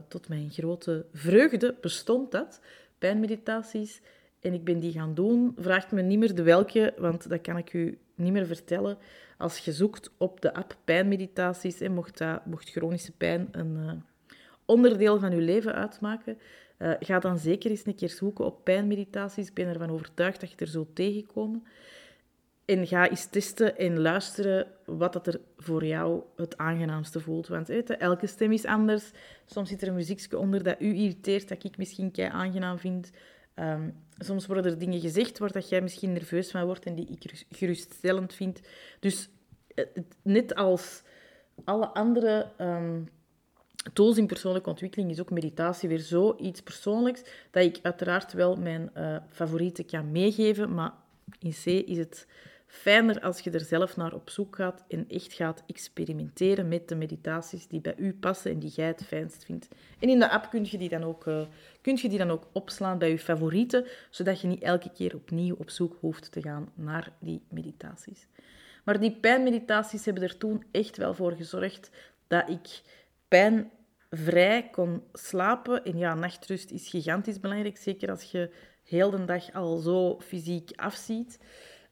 tot 0.08 0.28
mijn 0.28 0.50
grote 0.50 1.06
vreugde 1.12 1.76
bestond 1.80 2.30
dat, 2.30 2.60
pijnmeditaties. 2.98 4.00
En 4.40 4.52
ik 4.52 4.64
ben 4.64 4.80
die 4.80 4.92
gaan 4.92 5.14
doen. 5.14 5.52
Vraagt 5.56 5.92
me 5.92 6.02
niet 6.02 6.18
meer 6.18 6.34
de 6.34 6.42
welke, 6.42 6.94
want 6.96 7.28
dat 7.28 7.40
kan 7.40 7.56
ik 7.56 7.72
u 7.72 7.98
niet 8.14 8.32
meer 8.32 8.46
vertellen. 8.46 8.98
Als 9.38 9.58
je 9.58 9.72
zoekt 9.72 10.10
op 10.18 10.40
de 10.40 10.54
app 10.54 10.76
pijnmeditaties, 10.84 11.80
en 11.80 11.92
mocht, 11.92 12.18
dat, 12.18 12.46
mocht 12.46 12.70
chronische 12.70 13.12
pijn 13.12 13.48
een 13.50 13.76
uh, 13.76 13.92
onderdeel 14.64 15.18
van 15.18 15.32
uw 15.32 15.40
leven 15.40 15.74
uitmaken, 15.74 16.38
uh, 16.78 16.92
ga 17.00 17.18
dan 17.18 17.38
zeker 17.38 17.70
eens 17.70 17.86
een 17.86 17.94
keer 17.94 18.10
zoeken 18.10 18.44
op 18.44 18.64
pijnmeditaties. 18.64 19.48
Ik 19.48 19.54
ben 19.54 19.68
ervan 19.68 19.90
overtuigd 19.90 20.40
dat 20.40 20.50
je 20.50 20.56
er 20.56 20.66
zult 20.66 20.94
tegenkomen. 20.94 21.62
En 22.64 22.86
ga 22.86 23.10
eens 23.10 23.26
testen 23.26 23.78
en 23.78 24.00
luisteren 24.00 24.66
wat 24.84 25.12
dat 25.12 25.26
er 25.26 25.40
voor 25.56 25.84
jou 25.84 26.22
het 26.36 26.58
aangenaamste 26.58 27.20
voelt. 27.20 27.48
Want 27.48 27.70
elke 27.98 28.26
stem 28.26 28.52
is 28.52 28.64
anders. 28.64 29.10
Soms 29.46 29.68
zit 29.68 29.82
er 29.82 29.88
een 29.88 29.94
muziekje 29.94 30.38
onder 30.38 30.62
dat 30.62 30.80
u 30.80 30.94
irriteert, 30.94 31.48
dat 31.48 31.64
ik 31.64 31.78
misschien 31.78 32.10
kei 32.10 32.28
aangenaam 32.28 32.78
vind. 32.78 33.10
Um, 33.56 33.94
soms 34.18 34.46
worden 34.46 34.72
er 34.72 34.78
dingen 34.78 35.00
gezegd 35.00 35.38
waar 35.38 35.52
dat 35.52 35.68
jij 35.68 35.80
misschien 35.80 36.12
nerveus 36.12 36.50
van 36.50 36.64
wordt 36.64 36.84
en 36.84 36.94
die 36.94 37.06
ik 37.06 37.44
geruststellend 37.50 38.34
vind. 38.34 38.60
Dus 39.00 39.28
net 40.22 40.54
als 40.54 41.02
alle 41.64 41.86
andere 41.86 42.50
um, 42.58 43.08
tools 43.92 44.16
in 44.16 44.26
persoonlijke 44.26 44.70
ontwikkeling 44.70 45.10
is 45.10 45.20
ook 45.20 45.30
meditatie 45.30 45.88
weer 45.88 46.00
zoiets 46.00 46.62
persoonlijks 46.62 47.22
dat 47.50 47.64
ik 47.64 47.78
uiteraard 47.82 48.32
wel 48.32 48.56
mijn 48.56 48.90
uh, 48.96 49.16
favorieten 49.28 49.86
kan 49.86 50.12
meegeven, 50.12 50.74
maar 50.74 50.92
in 51.38 51.50
C 51.50 51.66
is 51.66 51.98
het 51.98 52.26
fijner 52.74 53.20
als 53.20 53.40
je 53.40 53.50
er 53.50 53.60
zelf 53.60 53.96
naar 53.96 54.14
op 54.14 54.30
zoek 54.30 54.56
gaat 54.56 54.84
en 54.88 55.08
echt 55.08 55.32
gaat 55.32 55.62
experimenteren 55.66 56.68
met 56.68 56.88
de 56.88 56.94
meditaties 56.94 57.66
die 57.66 57.80
bij 57.80 57.94
u 57.96 58.14
passen 58.14 58.50
en 58.50 58.58
die 58.58 58.70
jij 58.70 58.86
het 58.86 59.04
fijnst 59.06 59.44
vindt. 59.44 59.68
En 59.98 60.08
in 60.08 60.18
de 60.18 60.30
app 60.30 60.50
kun 60.50 60.66
je 60.70 60.78
die 60.78 60.88
dan 60.88 61.04
ook, 61.04 61.26
uh, 61.26 61.46
je 61.82 62.08
die 62.08 62.18
dan 62.18 62.30
ook 62.30 62.48
opslaan 62.52 62.98
bij 62.98 63.10
je 63.10 63.18
favorieten, 63.18 63.86
zodat 64.10 64.40
je 64.40 64.46
niet 64.46 64.62
elke 64.62 64.90
keer 64.90 65.14
opnieuw 65.14 65.54
op 65.58 65.70
zoek 65.70 65.96
hoeft 66.00 66.32
te 66.32 66.42
gaan 66.42 66.68
naar 66.74 67.12
die 67.20 67.42
meditaties. 67.48 68.26
Maar 68.84 69.00
die 69.00 69.16
pijnmeditaties 69.16 70.04
hebben 70.04 70.22
er 70.22 70.38
toen 70.38 70.64
echt 70.70 70.96
wel 70.96 71.14
voor 71.14 71.32
gezorgd 71.32 71.90
dat 72.26 72.48
ik 72.48 72.82
pijnvrij 73.28 74.68
kon 74.70 75.02
slapen. 75.12 75.84
En 75.84 75.98
ja, 75.98 76.14
nachtrust 76.14 76.70
is 76.70 76.88
gigantisch 76.88 77.40
belangrijk, 77.40 77.76
zeker 77.76 78.10
als 78.10 78.22
je 78.22 78.50
heel 78.84 79.10
de 79.10 79.24
dag 79.24 79.52
al 79.52 79.76
zo 79.76 80.20
fysiek 80.20 80.70
afziet. 80.76 81.38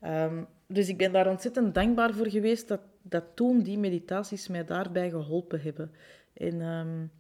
Um, 0.05 0.47
dus 0.73 0.89
ik 0.89 0.97
ben 0.97 1.13
daar 1.13 1.29
ontzettend 1.29 1.75
dankbaar 1.75 2.15
voor 2.15 2.29
geweest 2.29 2.69
dat, 2.69 2.81
dat 3.03 3.25
toen 3.35 3.63
die 3.63 3.79
meditaties 3.79 4.49
mij 4.49 4.65
daarbij 4.65 5.11
geholpen 5.11 5.61
hebben. 5.61 5.93
En 6.33 6.61
um, 6.61 7.11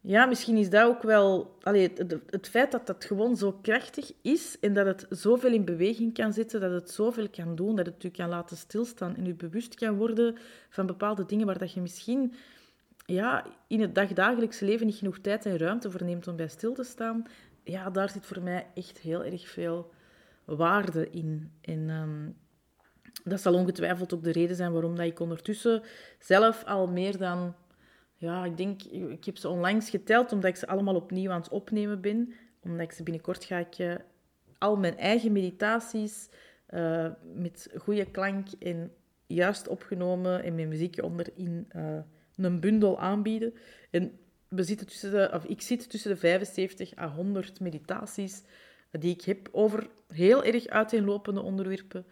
ja, 0.00 0.26
misschien 0.26 0.56
is 0.56 0.70
dat 0.70 0.86
ook 0.86 1.02
wel... 1.02 1.56
Allee, 1.62 1.92
het, 1.94 2.16
het, 2.26 2.48
feit 2.48 2.72
dat 2.72 2.86
dat 2.86 3.04
gewoon 3.04 3.36
zo 3.36 3.58
krachtig 3.62 4.12
is 4.22 4.58
en 4.60 4.74
dat 4.74 4.86
het 4.86 5.06
zoveel 5.10 5.52
in 5.52 5.64
beweging 5.64 6.14
kan 6.14 6.32
zetten, 6.32 6.60
dat 6.60 6.72
het 6.72 6.90
zoveel 6.90 7.28
kan 7.28 7.56
doen, 7.56 7.76
dat 7.76 7.86
het 7.86 8.02
je 8.02 8.10
kan 8.10 8.28
laten 8.28 8.56
stilstaan 8.56 9.16
en 9.16 9.24
je 9.24 9.34
bewust 9.34 9.74
kan 9.74 9.96
worden 9.96 10.36
van 10.68 10.86
bepaalde 10.86 11.26
dingen 11.26 11.46
waar 11.46 11.58
dat 11.58 11.72
je 11.72 11.80
misschien 11.80 12.34
ja, 13.06 13.46
in 13.66 13.80
het 13.80 13.94
dagdagelijkse 13.94 14.64
leven 14.64 14.86
niet 14.86 14.96
genoeg 14.96 15.18
tijd 15.18 15.46
en 15.46 15.58
ruimte 15.58 15.90
voor 15.90 16.04
neemt 16.04 16.28
om 16.28 16.36
bij 16.36 16.48
stil 16.48 16.74
te 16.74 16.84
staan. 16.84 17.24
Ja, 17.64 17.90
daar 17.90 18.10
zit 18.10 18.26
voor 18.26 18.42
mij 18.42 18.66
echt 18.74 18.98
heel 18.98 19.24
erg 19.24 19.48
veel 19.48 19.90
waarde 20.56 21.10
in. 21.10 21.52
En 21.60 21.88
um, 21.88 22.36
dat 23.24 23.40
zal 23.40 23.54
ongetwijfeld 23.54 24.14
ook 24.14 24.24
de 24.24 24.32
reden 24.32 24.56
zijn 24.56 24.72
waarom 24.72 24.96
dat 24.96 25.06
ik 25.06 25.20
ondertussen 25.20 25.82
zelf 26.18 26.64
al 26.64 26.86
meer 26.86 27.18
dan... 27.18 27.54
Ja, 28.14 28.44
ik 28.44 28.56
denk... 28.56 28.82
Ik 28.82 29.24
heb 29.24 29.36
ze 29.36 29.48
onlangs 29.48 29.90
geteld, 29.90 30.32
omdat 30.32 30.50
ik 30.50 30.56
ze 30.56 30.66
allemaal 30.66 30.94
opnieuw 30.94 31.30
aan 31.30 31.40
het 31.40 31.50
opnemen 31.50 32.00
ben. 32.00 32.32
Omdat 32.60 32.80
ik 32.80 32.92
ze 32.92 33.02
binnenkort 33.02 33.44
ga 33.44 33.58
ik 33.58 33.78
uh, 33.78 33.94
al 34.58 34.76
mijn 34.76 34.98
eigen 34.98 35.32
meditaties 35.32 36.28
uh, 36.70 37.08
met 37.34 37.68
goede 37.76 38.10
klank 38.10 38.48
en 38.58 38.92
juist 39.26 39.68
opgenomen 39.68 40.42
en 40.42 40.54
mijn 40.54 40.68
muziek 40.68 41.02
onderin 41.02 41.68
uh, 41.76 41.98
een 42.36 42.60
bundel 42.60 43.00
aanbieden. 43.00 43.54
En 43.90 44.18
we 44.48 44.62
zitten 44.62 44.86
tussen 44.86 45.10
de, 45.10 45.30
of 45.32 45.44
ik 45.44 45.60
zit 45.60 45.90
tussen 45.90 46.10
de 46.10 46.16
75 46.16 46.96
à 46.98 47.08
100 47.08 47.60
meditaties 47.60 48.42
die 48.90 49.14
ik 49.14 49.22
heb 49.22 49.48
over 49.52 49.88
heel 50.12 50.44
erg 50.44 50.66
uiteenlopende 50.66 51.42
onderwerpen. 51.42 52.06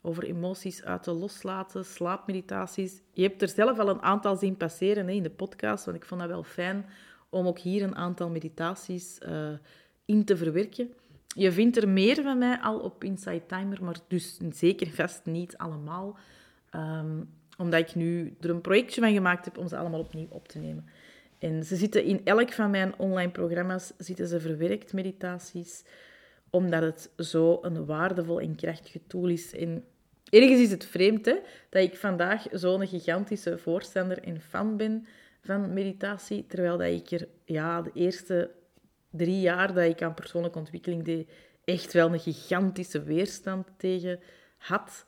Over 0.00 0.24
emoties 0.24 0.82
uit 0.82 1.02
te 1.02 1.12
loslaten, 1.12 1.84
slaapmeditaties. 1.84 3.00
Je 3.12 3.22
hebt 3.22 3.42
er 3.42 3.48
zelf 3.48 3.78
al 3.78 3.88
een 3.88 4.02
aantal 4.02 4.36
zien 4.36 4.56
passeren 4.56 5.06
hè, 5.06 5.12
in 5.12 5.22
de 5.22 5.30
podcast, 5.30 5.84
want 5.84 5.96
ik 5.96 6.04
vond 6.04 6.20
dat 6.20 6.30
wel 6.30 6.42
fijn 6.42 6.86
om 7.30 7.46
ook 7.46 7.58
hier 7.58 7.82
een 7.82 7.96
aantal 7.96 8.28
meditaties 8.28 9.18
uh, 9.28 9.48
in 10.04 10.24
te 10.24 10.36
verwerken. 10.36 10.92
Je 11.36 11.52
vindt 11.52 11.76
er 11.76 11.88
meer 11.88 12.22
van 12.22 12.38
mij 12.38 12.58
al 12.60 12.78
op 12.78 13.04
Inside 13.04 13.46
Timer, 13.46 13.84
maar 13.84 13.96
dus 14.08 14.38
zeker 14.50 14.90
vast 14.90 15.24
niet 15.24 15.56
allemaal. 15.56 16.18
Um, 16.74 17.28
omdat 17.58 17.80
ik 17.80 17.94
nu 17.94 18.36
er 18.40 18.50
een 18.50 18.60
projectje 18.60 19.00
van 19.00 19.12
gemaakt 19.12 19.44
heb 19.44 19.58
om 19.58 19.68
ze 19.68 19.76
allemaal 19.76 20.00
opnieuw 20.00 20.26
op 20.30 20.48
te 20.48 20.58
nemen. 20.58 20.88
En 21.38 21.64
ze 21.64 21.76
zitten 21.76 22.04
in 22.04 22.20
elk 22.24 22.52
van 22.52 22.70
mijn 22.70 22.98
online 22.98 23.30
programma's 23.30 23.92
zitten 23.98 24.26
ze 24.26 24.40
verwerkt, 24.40 24.92
meditaties 24.92 25.84
omdat 26.54 26.82
het 26.82 27.10
zo 27.26 27.58
een 27.62 27.84
waardevol 27.84 28.40
en 28.40 28.54
krachtige 28.56 29.00
tool 29.06 29.28
is. 29.28 29.54
En 29.54 29.84
ergens 30.30 30.60
is 30.60 30.70
het 30.70 30.84
vreemd 30.84 31.26
hè, 31.26 31.38
dat 31.68 31.82
ik 31.82 31.96
vandaag 31.96 32.46
zo'n 32.50 32.86
gigantische 32.86 33.58
voorstander 33.58 34.22
en 34.22 34.40
fan 34.40 34.76
ben 34.76 35.06
van 35.40 35.72
meditatie, 35.72 36.46
terwijl 36.46 36.78
dat 36.78 36.86
ik 36.86 37.10
er 37.10 37.28
ja, 37.44 37.82
de 37.82 37.90
eerste 37.94 38.50
drie 39.10 39.40
jaar 39.40 39.74
dat 39.74 39.84
ik 39.84 40.02
aan 40.02 40.14
persoonlijke 40.14 40.58
ontwikkeling 40.58 41.04
deed, 41.04 41.30
echt 41.64 41.92
wel 41.92 42.12
een 42.12 42.20
gigantische 42.20 43.02
weerstand 43.02 43.68
tegen 43.76 44.20
had. 44.58 45.06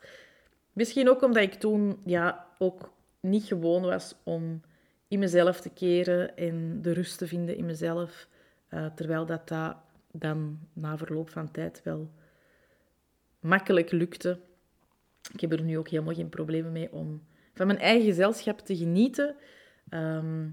Misschien 0.73 1.09
ook 1.09 1.21
omdat 1.21 1.43
ik 1.43 1.53
toen 1.53 1.99
ja, 2.05 2.47
ook 2.57 2.91
niet 3.19 3.43
gewoon 3.43 3.81
was 3.81 4.15
om 4.23 4.61
in 5.07 5.19
mezelf 5.19 5.61
te 5.61 5.69
keren 5.69 6.37
en 6.37 6.81
de 6.81 6.91
rust 6.91 7.17
te 7.17 7.27
vinden 7.27 7.57
in 7.57 7.65
mezelf, 7.65 8.27
uh, 8.73 8.85
terwijl 8.95 9.25
dat, 9.25 9.47
dat 9.47 9.75
dan 10.19 10.59
na 10.73 10.97
verloop 10.97 11.29
van 11.29 11.51
tijd 11.51 11.81
wel 11.83 12.11
makkelijk 13.39 13.91
lukte. 13.91 14.39
Ik 15.33 15.39
heb 15.39 15.51
er 15.51 15.61
nu 15.61 15.77
ook 15.77 15.87
helemaal 15.87 16.13
geen 16.13 16.29
problemen 16.29 16.71
mee 16.71 16.91
om 16.91 17.23
van 17.53 17.67
mijn 17.67 17.79
eigen 17.79 18.05
gezelschap 18.05 18.59
te 18.59 18.77
genieten. 18.77 19.35
Ehm, 19.89 20.49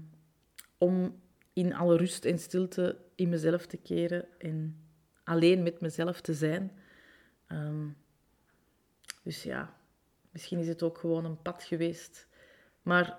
om 0.77 1.21
in 1.53 1.73
alle 1.73 1.97
rust 1.97 2.25
en 2.25 2.39
stilte 2.39 2.97
in 3.15 3.29
mezelf 3.29 3.65
te 3.65 3.77
keren 3.77 4.25
en 4.37 4.85
alleen 5.23 5.63
met 5.63 5.79
mezelf 5.79 6.21
te 6.21 6.33
zijn. 6.33 6.71
Ehm, 7.47 7.87
dus 9.23 9.43
ja, 9.43 9.77
misschien 10.31 10.59
is 10.59 10.67
het 10.67 10.83
ook 10.83 10.97
gewoon 10.97 11.25
een 11.25 11.41
pad 11.41 11.63
geweest. 11.63 12.27
Maar 12.81 13.17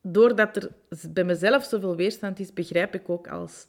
doordat 0.00 0.56
er 0.56 0.70
bij 1.10 1.24
mezelf 1.24 1.64
zoveel 1.64 1.96
weerstand 1.96 2.38
is, 2.38 2.52
begrijp 2.52 2.94
ik 2.94 3.08
ook 3.08 3.28
als 3.28 3.66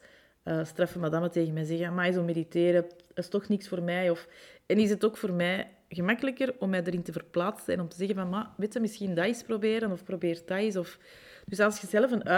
uh, 0.48 0.66
straffe 0.66 1.00
madame 1.00 1.30
tegen 1.30 1.54
mij 1.54 1.64
zeggen, 1.64 1.94
maar 1.94 2.12
zo 2.12 2.24
mediteren 2.24 2.86
is 3.14 3.28
toch 3.28 3.48
niks 3.48 3.68
voor 3.68 3.82
mij. 3.82 4.10
Of, 4.10 4.28
en 4.66 4.78
is 4.78 4.90
het 4.90 5.06
ook 5.06 5.18
voor 5.18 5.34
mij 5.34 5.68
gemakkelijker 5.90 6.56
om 6.60 6.70
mij 6.70 6.84
erin 6.84 7.04
te 7.04 7.12
verplaatsen 7.12 7.74
en 7.74 7.80
om 7.80 7.90
te 7.90 7.96
zeggen 7.96 8.16
van, 8.16 8.30
maar 8.30 8.50
weet 8.58 8.74
je, 8.74 8.80
misschien 8.80 9.16
dat 9.16 9.26
eens 9.26 9.44
proberen 9.44 9.92
of 9.92 10.04
probeer 10.04 10.42
dat 10.46 10.58
eens. 10.58 10.76
Of... 10.76 11.00
Dus 11.46 11.60
als 11.60 11.82
je 11.82 11.88
zelf 11.88 12.12
een, 12.12 12.30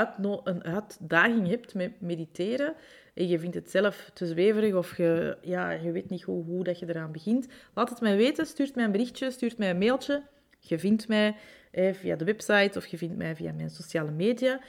een 0.43 0.63
uitdaging 0.63 1.47
hebt 1.47 1.73
met 1.73 2.01
mediteren 2.01 2.73
en 3.13 3.27
je 3.27 3.39
vindt 3.39 3.55
het 3.55 3.71
zelf 3.71 4.09
te 4.13 4.25
zweverig 4.25 4.73
of 4.73 4.97
je, 4.97 5.37
ja, 5.41 5.71
je 5.71 5.91
weet 5.91 6.09
niet 6.09 6.23
hoe, 6.23 6.43
hoe 6.43 6.63
dat 6.63 6.79
je 6.79 6.89
eraan 6.89 7.11
begint, 7.11 7.47
laat 7.73 7.89
het 7.89 8.01
mij 8.01 8.17
weten, 8.17 8.45
stuurt 8.45 8.75
mij 8.75 8.85
een 8.85 8.91
berichtje, 8.91 9.31
stuurt 9.31 9.57
mij 9.57 9.69
een 9.69 9.77
mailtje. 9.77 10.23
Je 10.59 10.79
vindt 10.79 11.07
mij 11.07 11.35
eh, 11.71 11.93
via 11.93 12.15
de 12.15 12.25
website 12.25 12.77
of 12.77 12.85
je 12.85 12.97
vindt 12.97 13.17
mij 13.17 13.35
via 13.35 13.53
mijn 13.53 13.69
sociale 13.69 14.11
media. 14.11 14.59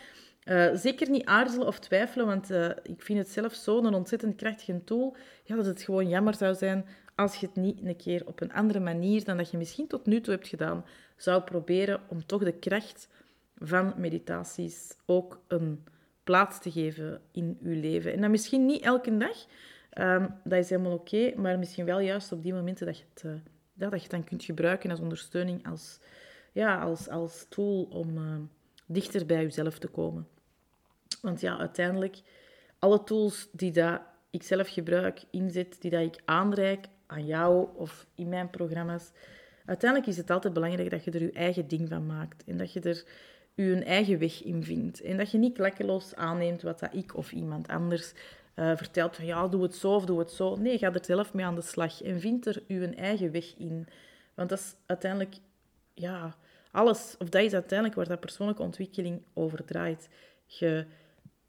Uh, 0.44 0.74
zeker 0.74 1.11
niet 1.11 1.24
aarzelen 1.24 1.66
of 1.66 1.79
twijfelen, 1.79 2.26
want 2.26 2.50
uh, 2.50 2.68
ik 2.83 3.03
vind 3.03 3.18
het 3.18 3.29
zelf 3.29 3.55
zo'n 3.55 3.94
ontzettend 3.94 4.37
krachtige 4.37 4.85
tool, 4.85 5.16
ja, 5.44 5.57
dat 5.57 5.66
het 5.66 5.83
gewoon 5.83 6.09
jammer 6.09 6.35
zou 6.35 6.55
zijn 6.55 6.87
als 7.14 7.37
je 7.37 7.46
het 7.46 7.57
niet 7.57 7.81
een 7.85 7.96
keer 7.96 8.26
op 8.26 8.40
een 8.40 8.53
andere 8.53 8.81
manier 8.81 9.24
dan 9.24 9.37
dat 9.37 9.50
je 9.50 9.57
misschien 9.57 9.87
tot 9.87 10.07
nu 10.07 10.20
toe 10.20 10.35
hebt 10.35 10.48
gedaan, 10.48 10.85
zou 11.16 11.42
proberen 11.42 12.00
om 12.09 12.26
toch 12.26 12.44
de 12.44 12.59
kracht 12.59 13.09
van 13.57 13.94
meditaties 13.96 14.96
ook 15.07 15.42
een 15.48 15.85
plaats 16.24 16.61
te 16.61 16.70
geven 16.70 17.20
in 17.33 17.59
je 17.62 17.76
leven. 17.76 18.12
En 18.12 18.20
dat 18.20 18.31
misschien 18.31 18.66
niet 18.66 18.83
elke 18.83 19.16
dag, 19.16 19.46
um, 19.98 20.35
dat 20.44 20.59
is 20.59 20.70
helemaal 20.70 20.92
oké, 20.92 21.33
maar 21.37 21.59
misschien 21.59 21.85
wel 21.85 22.00
juist 22.00 22.33
op 22.33 22.42
die 22.42 22.55
momenten 22.55 22.87
dat 22.87 22.98
je 22.98 23.05
het, 23.14 23.22
uh, 23.22 23.33
dat 23.74 23.90
je 23.90 24.00
het 24.00 24.11
dan 24.11 24.24
kunt 24.24 24.44
gebruiken 24.44 24.90
als 24.90 25.00
ondersteuning, 25.00 25.66
als, 25.66 26.00
ja, 26.53 26.81
als, 26.81 27.09
als 27.09 27.46
tool 27.48 27.83
om 27.83 28.18
dichter 28.92 29.26
bij 29.26 29.42
jezelf 29.42 29.79
te 29.79 29.88
komen. 29.88 30.29
Want 31.22 31.40
ja, 31.40 31.59
uiteindelijk, 31.59 32.20
alle 32.79 33.05
tools 33.05 33.48
die 33.53 33.72
dat 33.72 34.00
ik 34.31 34.42
zelf 34.42 34.68
gebruik, 34.68 35.22
inzet, 35.31 35.76
die 35.81 35.90
dat 35.90 36.03
ik 36.03 36.22
aanreik 36.24 36.87
aan 37.07 37.26
jou 37.26 37.68
of 37.74 38.07
in 38.14 38.29
mijn 38.29 38.50
programma's, 38.50 39.11
uiteindelijk 39.64 40.11
is 40.11 40.16
het 40.16 40.31
altijd 40.31 40.53
belangrijk 40.53 40.90
dat 40.90 41.05
je 41.05 41.11
er 41.11 41.22
je 41.22 41.33
eigen 41.33 41.68
ding 41.68 41.88
van 41.88 42.07
maakt. 42.07 42.44
En 42.44 42.57
dat 42.57 42.72
je 42.72 42.81
er 42.81 43.05
je 43.55 43.85
eigen 43.85 44.18
weg 44.18 44.42
in 44.42 44.64
vindt. 44.64 45.00
En 45.00 45.16
dat 45.16 45.31
je 45.31 45.38
niet 45.38 45.55
klakkeloos 45.55 46.14
aanneemt 46.14 46.62
wat 46.62 46.79
dat 46.79 46.94
ik 46.94 47.16
of 47.16 47.33
iemand 47.33 47.68
anders 47.68 48.12
uh, 48.57 48.76
vertelt 48.76 49.16
van 49.16 49.24
ja, 49.24 49.48
doe 49.48 49.62
het 49.62 49.74
zo 49.74 49.94
of 49.94 50.05
doe 50.05 50.18
het 50.18 50.31
zo. 50.31 50.57
Nee, 50.57 50.79
ga 50.79 50.92
er 50.92 51.05
zelf 51.05 51.35
mee 51.35 51.44
aan 51.44 51.55
de 51.55 51.62
slag 51.62 52.03
en 52.03 52.20
vind 52.20 52.46
er 52.46 52.62
je 52.66 52.94
eigen 52.94 53.33
weg 53.33 53.55
in. 53.57 53.87
Want 54.35 54.48
dat 54.48 54.59
is 54.59 54.74
uiteindelijk, 54.87 55.37
ja, 55.94 56.37
alles, 56.70 57.14
of 57.18 57.28
dat 57.28 57.42
is 57.42 57.52
uiteindelijk 57.52 57.98
waar 57.98 58.09
dat 58.09 58.20
persoonlijke 58.20 58.62
ontwikkeling 58.62 59.22
over 59.35 59.64
draait. 59.64 60.09
Je 60.46 60.87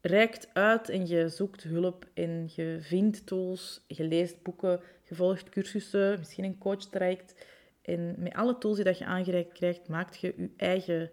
reikt 0.00 0.48
uit 0.52 0.88
en 0.88 1.06
je 1.06 1.28
zoekt 1.28 1.62
hulp 1.62 2.06
en 2.14 2.50
je 2.54 2.78
vindt 2.80 3.26
tools, 3.26 3.84
je 3.86 4.04
leest 4.04 4.42
boeken, 4.42 4.80
je 5.02 5.14
volgt 5.14 5.48
cursussen, 5.48 6.18
misschien 6.18 6.44
een 6.44 6.58
coach 6.58 6.84
traject. 6.84 7.46
En 7.82 8.14
met 8.18 8.34
alle 8.34 8.58
tools 8.58 8.76
die 8.76 8.84
dat 8.84 8.98
je 8.98 9.04
aangereikt 9.04 9.52
krijgt, 9.52 9.88
maakt 9.88 10.20
je 10.20 10.34
je 10.36 10.50
eigen, 10.56 11.10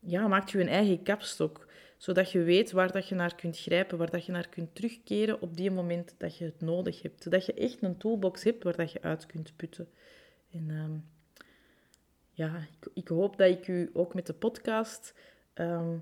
ja, 0.00 0.28
maakt 0.28 0.50
je 0.50 0.60
een 0.60 0.68
eigen 0.68 1.02
kapstok. 1.02 1.68
Zodat 1.96 2.30
je 2.30 2.42
weet 2.42 2.72
waar 2.72 2.92
dat 2.92 3.08
je 3.08 3.14
naar 3.14 3.34
kunt 3.34 3.58
grijpen, 3.58 3.98
waar 3.98 4.10
dat 4.10 4.26
je 4.26 4.32
naar 4.32 4.48
kunt 4.48 4.74
terugkeren 4.74 5.40
op 5.40 5.56
die 5.56 5.70
moment 5.70 6.14
dat 6.18 6.36
je 6.36 6.44
het 6.44 6.60
nodig 6.60 7.02
hebt. 7.02 7.22
Zodat 7.22 7.46
je 7.46 7.54
echt 7.54 7.82
een 7.82 7.96
toolbox 7.96 8.44
hebt 8.44 8.64
waar 8.64 8.76
dat 8.76 8.92
je 8.92 9.02
uit 9.02 9.26
kunt 9.26 9.56
putten. 9.56 9.88
En 10.50 10.70
ehm, 10.70 10.98
ja, 12.40 12.66
ik, 12.94 13.08
hoop 13.08 13.36
dat 13.36 13.48
ik 13.48 13.68
u 13.68 13.90
ook 13.92 14.14
met 14.14 14.26
de 14.26 14.32
podcast 14.32 15.14
ehm, 15.54 15.96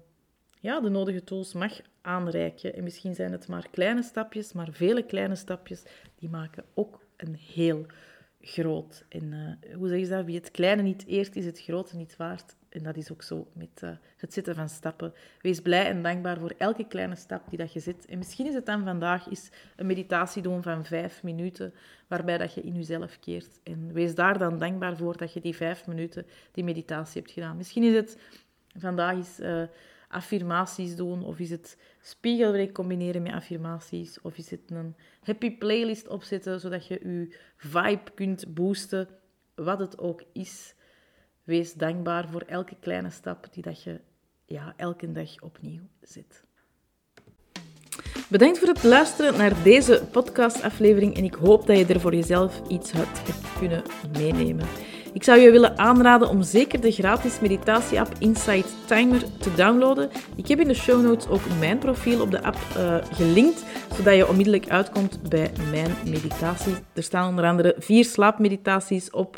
ja, 0.61 0.81
de 0.81 0.88
nodige 0.88 1.24
tools 1.24 1.53
mag 1.53 1.81
aanreiken. 2.01 2.74
En 2.74 2.83
misschien 2.83 3.14
zijn 3.14 3.33
het 3.33 3.48
maar 3.48 3.68
kleine 3.70 4.03
stapjes, 4.03 4.53
maar 4.53 4.68
vele 4.72 5.03
kleine 5.03 5.35
stapjes, 5.35 5.83
die 6.18 6.29
maken 6.29 6.64
ook 6.74 7.01
een 7.16 7.35
heel 7.35 7.87
groot. 8.40 9.05
En 9.09 9.33
uh, 9.33 9.74
hoe 9.77 9.88
zeg 9.88 9.98
je 9.98 10.09
dat? 10.09 10.24
Wie 10.24 10.37
het 10.37 10.51
kleine 10.51 10.83
niet 10.83 11.07
eert, 11.07 11.37
is 11.37 11.44
het 11.44 11.61
grote 11.61 11.96
niet 11.96 12.16
waard. 12.16 12.57
En 12.68 12.83
dat 12.83 12.96
is 12.96 13.12
ook 13.12 13.22
zo 13.22 13.48
met 13.53 13.81
uh, 13.85 13.90
het 14.16 14.33
zetten 14.33 14.55
van 14.55 14.68
stappen. 14.68 15.12
Wees 15.40 15.61
blij 15.61 15.87
en 15.87 16.03
dankbaar 16.03 16.38
voor 16.38 16.55
elke 16.59 16.87
kleine 16.87 17.16
stap 17.16 17.48
die 17.48 17.59
dat 17.59 17.72
je 17.72 17.81
zet. 17.81 18.07
En 18.07 18.18
misschien 18.18 18.46
is 18.46 18.55
het 18.55 18.66
dan 18.66 18.85
vandaag 18.85 19.29
is 19.29 19.51
een 19.77 19.87
meditatie 19.87 20.42
doen 20.42 20.62
van 20.62 20.85
vijf 20.85 21.22
minuten, 21.22 21.74
waarbij 22.07 22.38
dat 22.38 22.55
je 22.55 22.61
in 22.61 22.74
jezelf 22.74 23.18
keert. 23.18 23.61
En 23.62 23.92
wees 23.92 24.14
daar 24.14 24.38
dan 24.38 24.59
dankbaar 24.59 24.96
voor 24.96 25.16
dat 25.16 25.33
je 25.33 25.40
die 25.40 25.57
vijf 25.57 25.87
minuten 25.87 26.27
die 26.53 26.64
meditatie 26.64 27.20
hebt 27.20 27.33
gedaan. 27.33 27.57
Misschien 27.57 27.83
is 27.83 27.94
het 27.94 28.18
vandaag 28.77 29.16
is 29.16 29.38
affirmaties 30.08 30.96
doen, 30.96 31.24
of 31.24 31.38
is 31.38 31.50
het 31.50 31.78
spiegelwerk 32.00 32.72
combineren 32.72 33.22
met 33.22 33.32
affirmaties, 33.32 34.20
of 34.20 34.36
is 34.36 34.50
het 34.50 34.60
een 34.66 34.96
happy 35.22 35.56
playlist 35.56 36.08
opzetten, 36.08 36.60
zodat 36.60 36.86
je 36.86 37.00
je 37.02 37.36
vibe 37.56 38.10
kunt 38.14 38.54
boosten, 38.54 39.08
wat 39.54 39.78
het 39.78 39.98
ook 39.98 40.22
is. 40.32 40.74
Wees 41.44 41.74
dankbaar 41.74 42.28
voor 42.28 42.40
elke 42.40 42.76
kleine 42.80 43.10
stap 43.10 43.52
die 43.52 43.62
dat 43.62 43.82
je 43.82 44.00
ja, 44.44 44.74
elke 44.76 45.12
dag 45.12 45.42
opnieuw 45.42 45.82
zet. 46.02 46.46
Bedankt 48.28 48.58
voor 48.58 48.68
het 48.68 48.82
luisteren 48.82 49.38
naar 49.38 49.62
deze 49.62 50.08
podcastaflevering 50.10 51.16
en 51.16 51.24
ik 51.24 51.34
hoop 51.34 51.66
dat 51.66 51.78
je 51.78 51.86
er 51.86 52.00
voor 52.00 52.14
jezelf 52.14 52.60
iets 52.68 52.94
uit 52.94 53.22
hebt 53.26 53.58
kunnen 53.58 53.82
meenemen. 54.12 54.66
Ik 55.18 55.24
zou 55.24 55.38
je 55.38 55.50
willen 55.50 55.78
aanraden 55.78 56.28
om 56.28 56.42
zeker 56.42 56.81
de 56.81 56.90
gratis 56.90 57.40
meditatie-app 57.40 58.12
Insight 58.18 58.74
Timer 58.87 59.22
te 59.38 59.54
downloaden. 59.54 60.11
Ik 60.37 60.48
heb 60.48 60.61
in 60.61 60.68
de 60.68 60.74
show 60.74 61.02
notes 61.02 61.28
ook 61.28 61.40
mijn 61.59 61.78
profiel 61.78 62.20
op 62.20 62.31
de 62.31 62.42
app 62.42 62.57
uh, 62.76 62.96
gelinkt, 63.12 63.64
zodat 63.96 64.16
je 64.16 64.28
onmiddellijk 64.28 64.68
uitkomt 64.68 65.18
bij 65.28 65.50
mijn 65.70 65.90
meditatie. 66.04 66.74
Er 66.92 67.02
staan 67.02 67.28
onder 67.28 67.44
andere 67.44 67.74
vier 67.78 68.04
slaapmeditaties 68.04 69.11
op. 69.11 69.37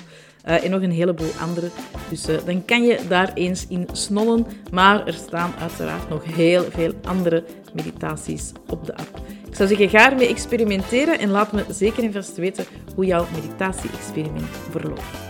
Uh, 0.49 0.65
en 0.65 0.71
nog 0.71 0.83
een 0.83 0.91
heleboel 0.91 1.31
andere. 1.41 1.69
Dus 2.11 2.29
uh, 2.29 2.37
dan 2.45 2.65
kan 2.65 2.83
je 2.83 2.99
daar 3.09 3.33
eens 3.35 3.67
in 3.69 3.89
snollen. 3.93 4.47
Maar 4.73 5.07
er 5.07 5.13
staan 5.13 5.53
uiteraard 5.61 6.09
nog 6.09 6.25
heel 6.25 6.63
veel 6.71 6.93
andere 7.05 7.45
meditaties 7.73 8.53
op 8.69 8.87
de 8.87 8.97
app. 8.97 9.21
Ik 9.49 9.57
zou 9.57 9.69
zeggen, 9.69 9.89
ga 9.89 10.11
ermee 10.11 10.29
experimenteren 10.29 11.19
en 11.19 11.31
laat 11.31 11.53
me 11.53 11.65
zeker 11.69 12.05
en 12.05 12.13
vast 12.13 12.37
weten 12.37 12.65
hoe 12.95 13.05
jouw 13.05 13.27
meditatie-experiment 13.35 14.49
verloopt. 14.71 15.30